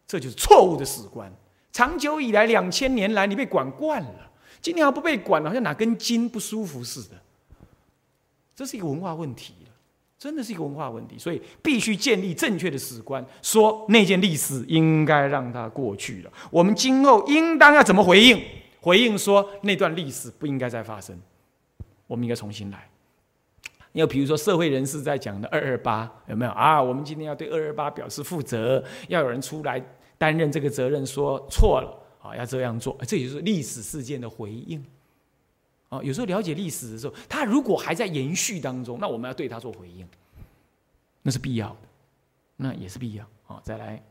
[0.07, 1.29] 这就是错误的史观。
[1.73, 4.31] 长久以来，两千年来，你被管惯了，
[4.61, 7.17] 今天还不被管，好像哪根筋不舒服似的。
[8.55, 9.53] 这是一个文化问题，
[10.17, 16.31] 真的是一个文化问题，所以必须建立正确的史观，说那件历史应该让它过去了。
[16.49, 18.41] 我们今后应当要怎么回应？
[18.79, 21.19] 回应说那段历史不应该再发生，
[22.07, 22.87] 我们应该重新来。
[23.93, 26.81] 要比如说社会人士在讲的二二八有没有啊？
[26.81, 29.83] 我们今天要对二二八表示负责，要有人出来
[30.17, 34.81] 担任这个责任，说错了啊，要这样做，这也就是历史事件的回应。
[35.89, 40.07] 啊，有时候了解历史的时候，他如果还在延续当中，那我们要对他做回应，
[41.23, 41.75] 那是必要的，
[42.55, 43.25] 那也是必要。
[43.43, 44.01] 好，再来，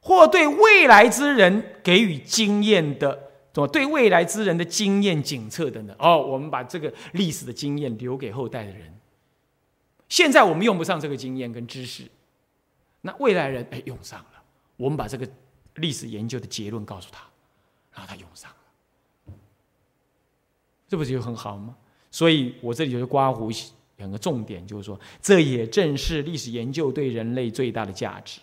[0.00, 5.96] 或对未来之人给予经验的，怎么对未来之人的经验警策等等。
[5.98, 8.92] 哦，我们把这个历史的经验留给后代的人。
[10.08, 12.04] 现在我们用不上这个经验跟知识，
[13.02, 14.42] 那未来人哎用上了，
[14.76, 15.28] 我们把这个
[15.74, 17.24] 历史研究的结论告诉他，
[17.92, 18.56] 然后他用上了。
[20.88, 21.76] 这不是就很好吗？
[22.10, 23.50] 所以我这里就是刮胡
[23.98, 28.40] 两个重点，就是说，这也正是历史研究对人类最大的价值，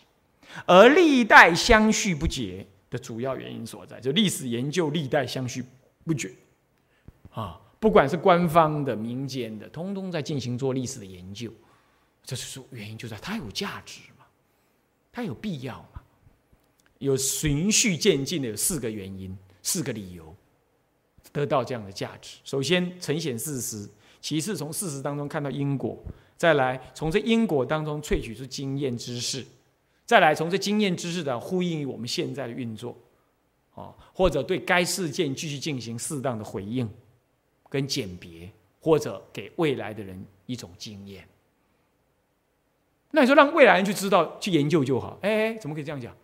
[0.68, 5.66] 而历代相续不绝的主要原因所在，就历史研究历代相续
[6.04, 6.32] 不绝
[7.32, 11.54] 啊，不管是官方的、民间的，通通在进行做历史的研究，
[12.24, 14.26] 这是说原因就在它有价值嘛，
[15.12, 16.02] 它有必要嘛，
[16.98, 20.36] 有循序渐进的有四个原因，四个理由。
[21.32, 23.88] 得到这样的价值，首先呈现事实，
[24.20, 25.96] 其次从事实当中看到因果，
[26.36, 29.46] 再来从这因果当中萃取出经验知识，
[30.08, 32.98] 再来从这经验知识的呼应于我们现在的运作，
[33.76, 36.90] 啊，或者对该事件继续进行适当的回应。
[37.70, 38.50] 跟鉴别，
[38.80, 41.28] 或者给未来的人一种经验。
[43.12, 45.18] 那你说让未来人去知道、去研究就好？
[45.22, 46.16] 哎，怎么可以这样讲？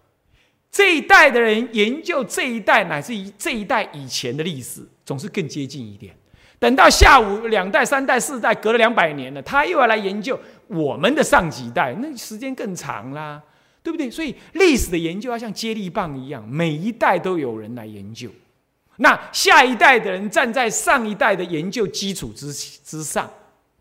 [0.72, 4.88] 这一代的人研究这一代乃至于这一代以前的历史。
[5.04, 6.16] 总是更接近一点。
[6.58, 13.42] 等到下午两代、三代、四代隔了两百年了，他又要来研究我们的上几代，那时间更长啦，
[13.84, 14.10] 对不对？
[14.10, 18.30] 所以历史的研究要像接力棒一样，每一代都有人来研究。
[19.02, 23.28] 那下一代的人站在上一代的研究基础之之上，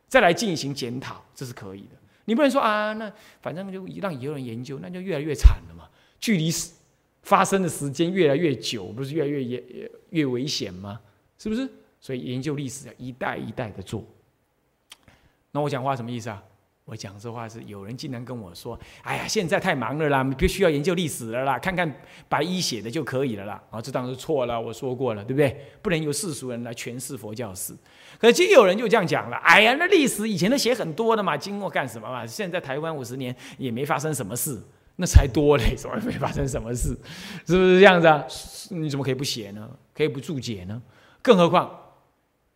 [0.09, 1.97] 再来进行检讨，这是可以的。
[2.25, 3.13] 你不能说啊，那
[3.43, 5.85] 反正就让以后人研究，那就越来越惨了嘛。
[6.19, 6.51] 距离
[7.23, 10.99] 发生的时间越来越久，不是越来越越越危险吗？
[11.39, 11.69] 是不是？
[12.01, 14.03] 所以研究历史要一代一代的做。
[15.53, 16.43] 那我讲话什么意思啊？
[16.91, 21.89] 我讲这话是有人竟然跟我说：“哎呀，现在太忙了啦，必须要研究历史了啦，看看
[22.29, 24.61] 白衣写的就可以了啦。”啊，这当然是错了。
[24.61, 25.71] 我说过了，对不对？
[25.81, 27.73] 不能由世俗人来诠释佛教史。
[28.19, 32.27] 可是，就有人就这样讲了：“哎呀，那历史以前都写很多的嘛，经过干什么嘛？
[32.27, 34.61] 现在台湾五十年也没发生什么事，
[34.97, 36.89] 那才多嘞， 怎么没发生什么事？
[37.47, 38.27] 是不是这样子啊？
[38.71, 39.71] 你怎么可以不写呢？
[39.95, 40.83] 可以不注解呢？”
[41.23, 41.71] 更何况，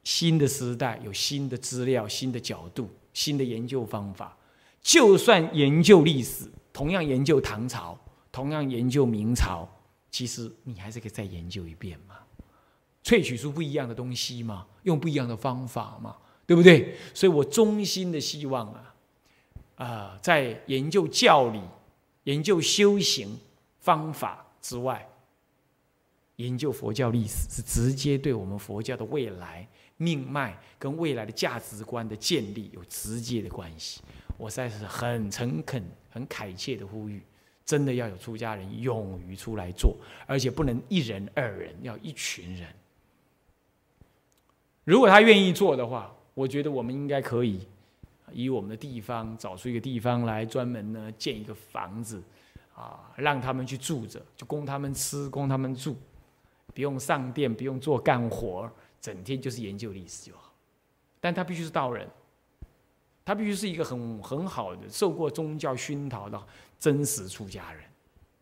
[0.03, 4.36] 新的时代有新的资料、新的角度、新的研究方法。
[4.82, 7.98] 就算研究历史，同样研究唐朝，
[8.30, 9.66] 同样研究明朝，
[10.10, 12.16] 其实你还是可以再研究一遍嘛，
[13.02, 16.96] 萃取出不一样的东西嘛，用不一样的方法嘛，对不对？
[17.14, 18.94] 所以我衷心的希望啊，
[19.76, 21.60] 啊，在研究教理、
[22.24, 23.38] 研究修行
[23.80, 25.08] 方法之外。
[26.36, 34.01] 研究佛教历史是直接对我们佛教的未来命脉跟未来的价值观的建立有直接的关系。
[34.36, 37.22] 我实在是很诚恳、很恳切的呼吁，
[37.64, 42.68] 真的要有出家人勇于出来做，而且不能一人、二人，要一群人。
[44.84, 47.66] 如果他愿意做的话，我觉得我们应该可以
[48.32, 52.22] 以我们的地方找出一个地方来，专门呢建一个房子
[52.74, 55.97] 啊，让他们去住着，就供他们吃，供他们住。
[56.74, 58.68] 不用上殿，不用做干活，
[59.05, 60.50] 整天就是研究历史就好。
[61.20, 62.09] 但他必须是道人，
[63.22, 66.42] 他必须是一个很很好的受过宗教熏陶的
[66.78, 67.84] 真实出家人，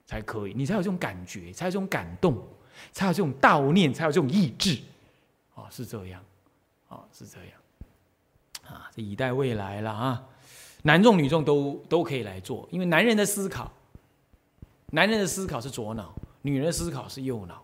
[0.07, 0.53] 才可以。
[0.55, 2.41] 你才有这种感觉，才有这种感动，
[2.93, 4.79] 才有这种悼念，才有这种意志。
[5.57, 6.25] 哦，是这样，
[6.91, 7.49] 哦，是这样。
[8.65, 10.25] 啊，这以待未来了啊！
[10.85, 13.73] 男众女众都都可以来做，因为男人的思考，
[14.93, 17.61] 男人的思考是左脑，女人的思考是右脑。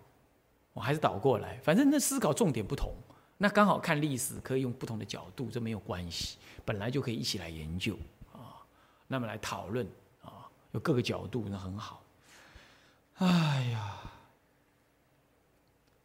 [0.79, 2.95] 我还是倒过来，反正那思考重点不同，
[3.37, 7.99] 那刚好看历史可以用不同的角度，这没有关系，本来就可以一起来研究
[8.33, 8.63] 啊，
[9.09, 9.85] 那么来讨论
[10.23, 12.01] 啊，有各个角度那很好。
[13.17, 13.27] 哎
[13.73, 13.99] 呀，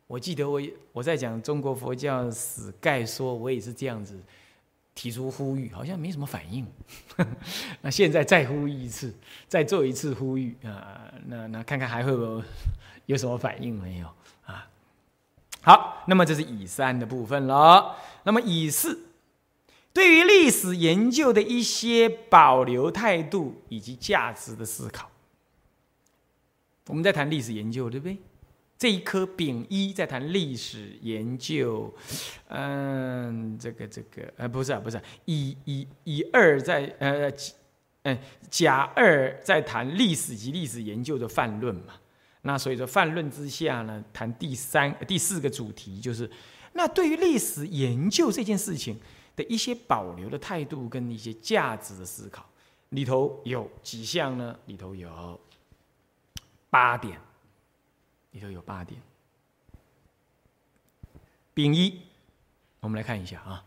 [0.08, 0.60] 我记得我
[0.92, 4.20] 我在讲中国佛教史概说，我也是这样子
[4.96, 6.66] 提出呼吁，好像没什么反应。
[7.80, 9.14] 那现在再呼吁一次，
[9.48, 12.44] 再做一次呼吁啊，那那看看还会有
[13.06, 14.12] 有什么反应没有？
[15.64, 17.96] 好，那么这是乙三的部分了。
[18.24, 19.06] 那么乙四，
[19.94, 25.10] 对于历史研究的一些保留态度以及价值的思考。
[26.88, 28.18] 我们在谈历史研究，对不对？
[28.78, 31.94] 这一科丙一在谈历史研究，
[32.50, 37.32] 嗯，这个这个呃，不是啊，不是乙乙乙二在呃，
[38.02, 41.94] 嗯，甲二在谈历史及历史研究的泛论嘛。
[42.46, 46.30] 那所以说泛论之下呢，谈第三、第四个主题就是，
[46.74, 49.00] 那对于历史研究这件事情
[49.36, 52.46] 的一些保留的态度跟一些价值的思考，
[52.90, 54.60] 里头有几项呢？
[54.66, 55.40] 里头有
[56.70, 57.18] 八点，
[58.32, 59.02] 里头有八点。
[61.54, 62.02] 丙一，
[62.82, 63.64] 我们来看一下啊，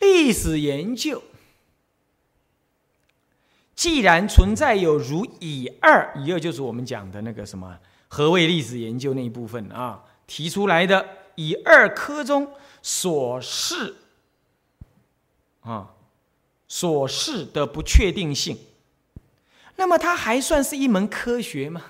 [0.00, 1.22] 历史研究。
[3.78, 12.50] 既然存在有如乙二，乙二就是我们讲的那个什么何谓历史研究那一部分啊，提出来的乙二科中
[12.82, 13.94] 所示
[15.60, 15.94] 啊
[16.66, 18.58] 所示的不确定性，
[19.76, 21.84] 那么它还算是一门科学吗？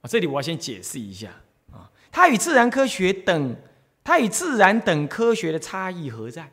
[0.00, 1.30] 啊，这里我要先解释一下
[1.72, 3.56] 啊，它与自然科学等，
[4.02, 6.50] 它与自然等科学的差异何在？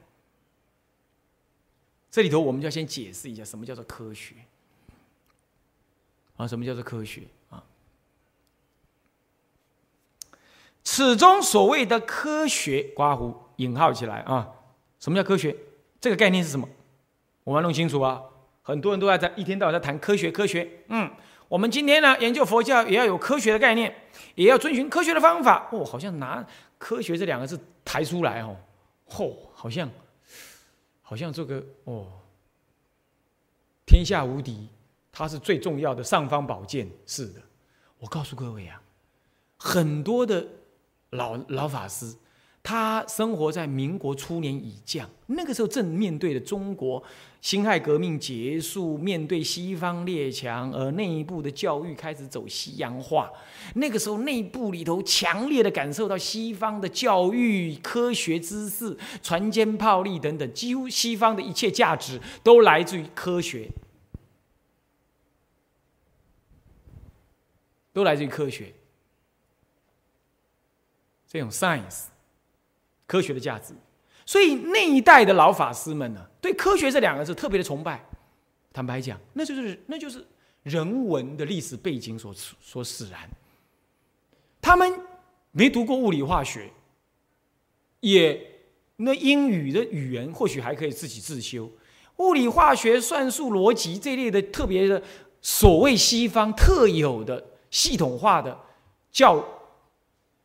[2.10, 4.36] 这里头我们就要先解释一下什么叫做科学
[6.38, 6.48] 啊？
[6.48, 7.64] 什么叫做科学啊？
[10.84, 14.50] 此中所谓的科学（刮胡引号起来啊），
[15.00, 15.56] 什么叫科学？
[16.00, 16.68] 这个概念是什么？
[17.44, 18.22] 我们要弄清楚啊！
[18.64, 20.68] 很多人都在在一天到晚在谈科学，科学。
[20.88, 21.12] 嗯，
[21.48, 23.94] 我们今天呢研究佛教也要有科学的概念，
[24.36, 25.68] 也要遵循科学的方法。
[25.72, 26.46] 哦，好像拿
[26.78, 28.56] 科学这两个字抬出来哦，
[29.10, 29.90] 嚯，好像。
[31.10, 32.06] 好像这个哦，
[33.86, 34.68] 天下无敌，
[35.10, 36.86] 它是最重要的尚方宝剑。
[37.06, 37.42] 是的，
[37.98, 38.82] 我告诉各位啊，
[39.58, 40.46] 很多的
[41.12, 42.14] 老老法师。
[42.68, 47.02] 他生活在民国初年以降，那个时候正面对着中国
[47.40, 53.32] 辛亥革命结束，面对西方列强，而内部的教育开始走西洋化。
[53.76, 63.70] 那个时候内部里头强烈的感受到西方的教育、科学知识、船坚炮利等等，几乎西方的一切价值都来自于科学，
[67.94, 68.74] 都来自于科学
[71.26, 72.08] 这种 science。
[73.08, 73.74] 科学的价值，
[74.26, 78.04] 所以那一代的老法师们呢，对科学这两个字特别的崇拜。
[78.74, 80.24] 坦白讲，那就是那就是
[80.62, 82.32] 人文的历史背景所
[82.62, 83.28] 所使然。
[84.62, 85.00] 他们
[85.52, 86.70] 没读过物理化学，
[88.02, 88.40] 也
[88.98, 91.72] 那英语的语言或许还可以自己自修。
[92.18, 95.02] 物理化学、算术、逻辑这类的特别的
[95.42, 98.60] 所谓西方特有的系统化的
[99.12, 99.44] 教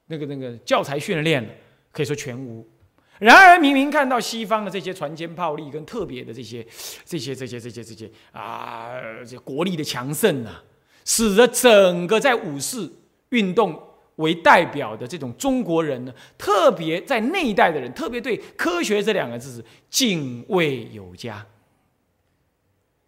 [0.07, 1.53] 那个那个教材训练了。
[1.93, 2.67] 可以说全无，
[3.19, 6.67] 然而明明看到西方的这些船坚炮利跟特别的这些、
[7.05, 8.93] 这些、这些、这些、这些啊，
[9.29, 10.65] 这国力的强盛啊，
[11.05, 12.91] 使得整个在武士
[13.29, 13.81] 运动
[14.17, 21.47] 为代表的这种中国人呢，特别在那一代的人，特别对科学这两个字是敬畏有加，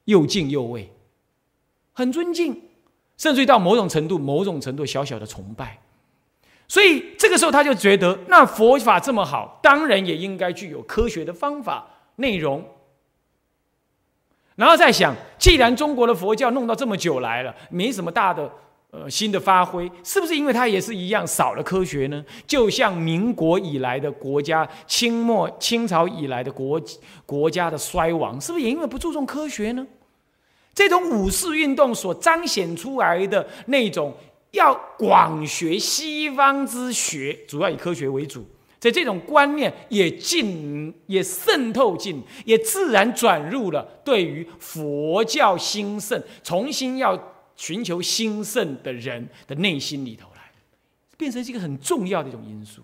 [0.05, 0.93] 又敬又畏，
[1.93, 2.61] 很尊敬，
[3.17, 5.81] 甚至于到某种程度、某种程度小小的崇拜。
[6.67, 11.87] 所以这个时候，他就觉得，那佛法这么好，当然也应该具有科学的方法
[12.17, 12.65] 内容。
[14.57, 18.51] 然后再想，既然中国的佛教弄到这么久来了，没什么大的
[18.91, 22.25] 呃新的发挥，是不是因为它也是一样少了科学呢？
[22.47, 26.81] 就像民国以来的国家，清末清朝以来的国
[27.27, 29.87] 国家的衰亡，是不是也因为不注重科学呢？
[30.73, 34.15] 这种五四运动所彰显出来的那种。
[34.55, 38.47] 要广学西方之学，主要以科学为主，
[38.79, 50.53] 在这种观念也进也渗透进，也自然转入了对于佛教兴盛、重新要寻求兴盛的人的内心里头来，
[51.17, 52.83] 变成是一个很重要的一种因素。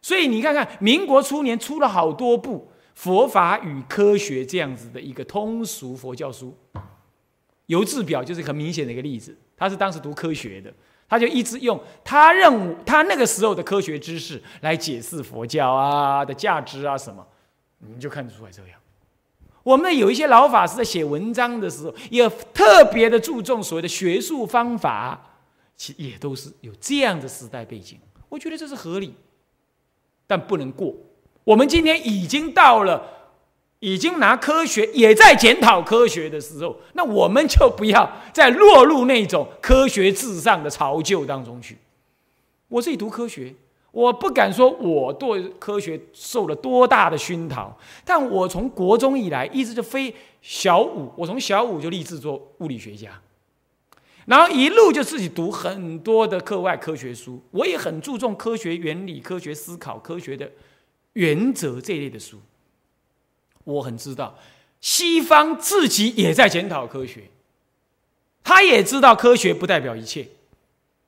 [0.00, 6.56] 所以你看看，民国初年出了好多部《佛法与科学》这样子的一个通俗佛教书。
[7.72, 10.70] 游志表就是很明显的一个例子，他是当时读科学的，
[11.08, 17.26] 他就一直用他认为他那个时候的科学知识来解释佛教啊的价值啊什么，
[17.78, 18.78] 你就看得出来这样。
[19.62, 25.38] 我们有一些老法师在写文章的时候，也特别的注重所谓的学术方法，
[25.74, 27.98] 其也都是有这样的时代背景。
[28.28, 29.14] 我觉得这是合理，
[30.26, 30.94] 但不能过。
[31.44, 33.21] 我们今天已经到了。
[33.82, 41.76] 已经拿科学也在检讨科学的时候，那我们就不要再落入那种科学至上的潮旧当中去。
[42.68, 43.52] 我自己读科学，
[43.90, 53.20] 我不敢说我对科学受了多大的熏陶，但我从国中以来一直就非小五，我从小五就立志做物理学家，
[54.26, 60.48] 然后一路就自己读很多的课外科学书，我也很注重科学原理、科学思考、科学的
[61.14, 62.38] 原则这一类的书。
[63.64, 64.38] 我很知道，
[64.80, 67.30] 西方自己也在检讨科学，
[68.42, 70.26] 他也知道科学不代表一切。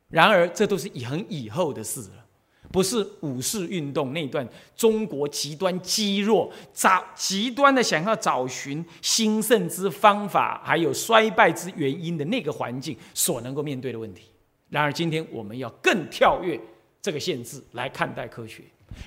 [0.08, 2.24] 然而，这都是以很以后的事了，
[2.70, 14.30] 不是五四运动那段中国极端积弱、找极端的想要找寻兴盛之方法，还有衰败之原因的那个环境所能够面对的问题。
[14.68, 16.60] 然而，今天我们要更跳跃
[17.02, 18.62] 这个限制来看待科学，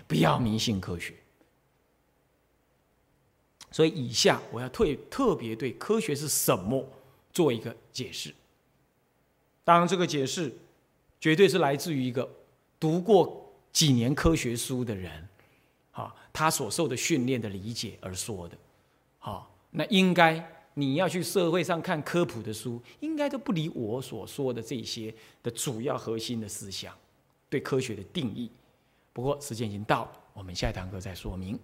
[0.07, 1.13] 不要迷信科学。
[3.71, 6.87] 所以，以下我要特特别对科学是什么
[7.33, 8.33] 做一个解释。
[9.63, 10.53] 当然，这个解释。
[11.19, 12.29] 绝对是来自于一个
[12.79, 15.27] 读过几年科学书的人，
[15.91, 18.55] 啊，他所受的训练的理解而说的，
[19.17, 25.11] 好，那应该你要去社会上看科普的书，应该都不离我所说的这些
[25.41, 26.93] 的主要核心的思想，
[27.49, 28.51] 对科学的定义。
[29.11, 31.59] 不过时间已经到了，我们下一堂课再说明。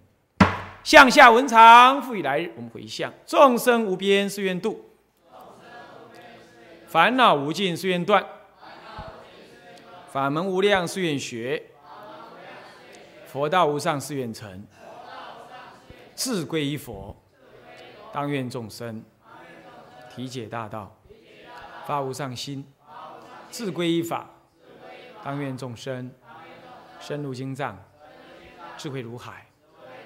[0.84, 4.90] 向下文长，复以来日，我们回向众生无边誓愿度，
[6.88, 8.24] 烦恼无尽誓愿断。
[10.12, 11.72] 法门无量誓愿学，
[13.26, 14.66] 佛道无上誓愿成。
[16.14, 17.16] 自归依佛，
[18.12, 19.04] 当愿众生
[20.14, 20.96] 体解大道，
[21.88, 22.64] 发无上心；
[23.50, 24.30] 自归依法，
[25.24, 26.12] 当愿众生
[27.00, 27.82] 深入经藏，
[28.78, 29.48] 智慧如海；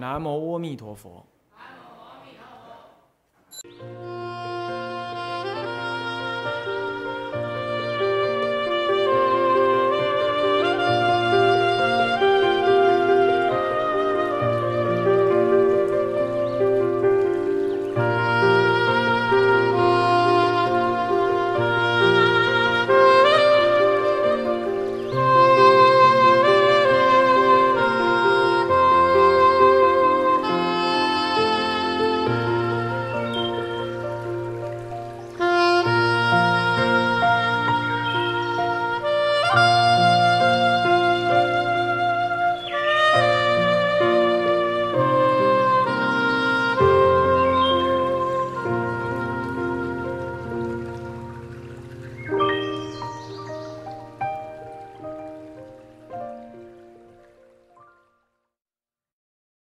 [0.00, 1.26] 南无阿弥陀佛。
[1.52, 3.99] 南无阿弥陀佛。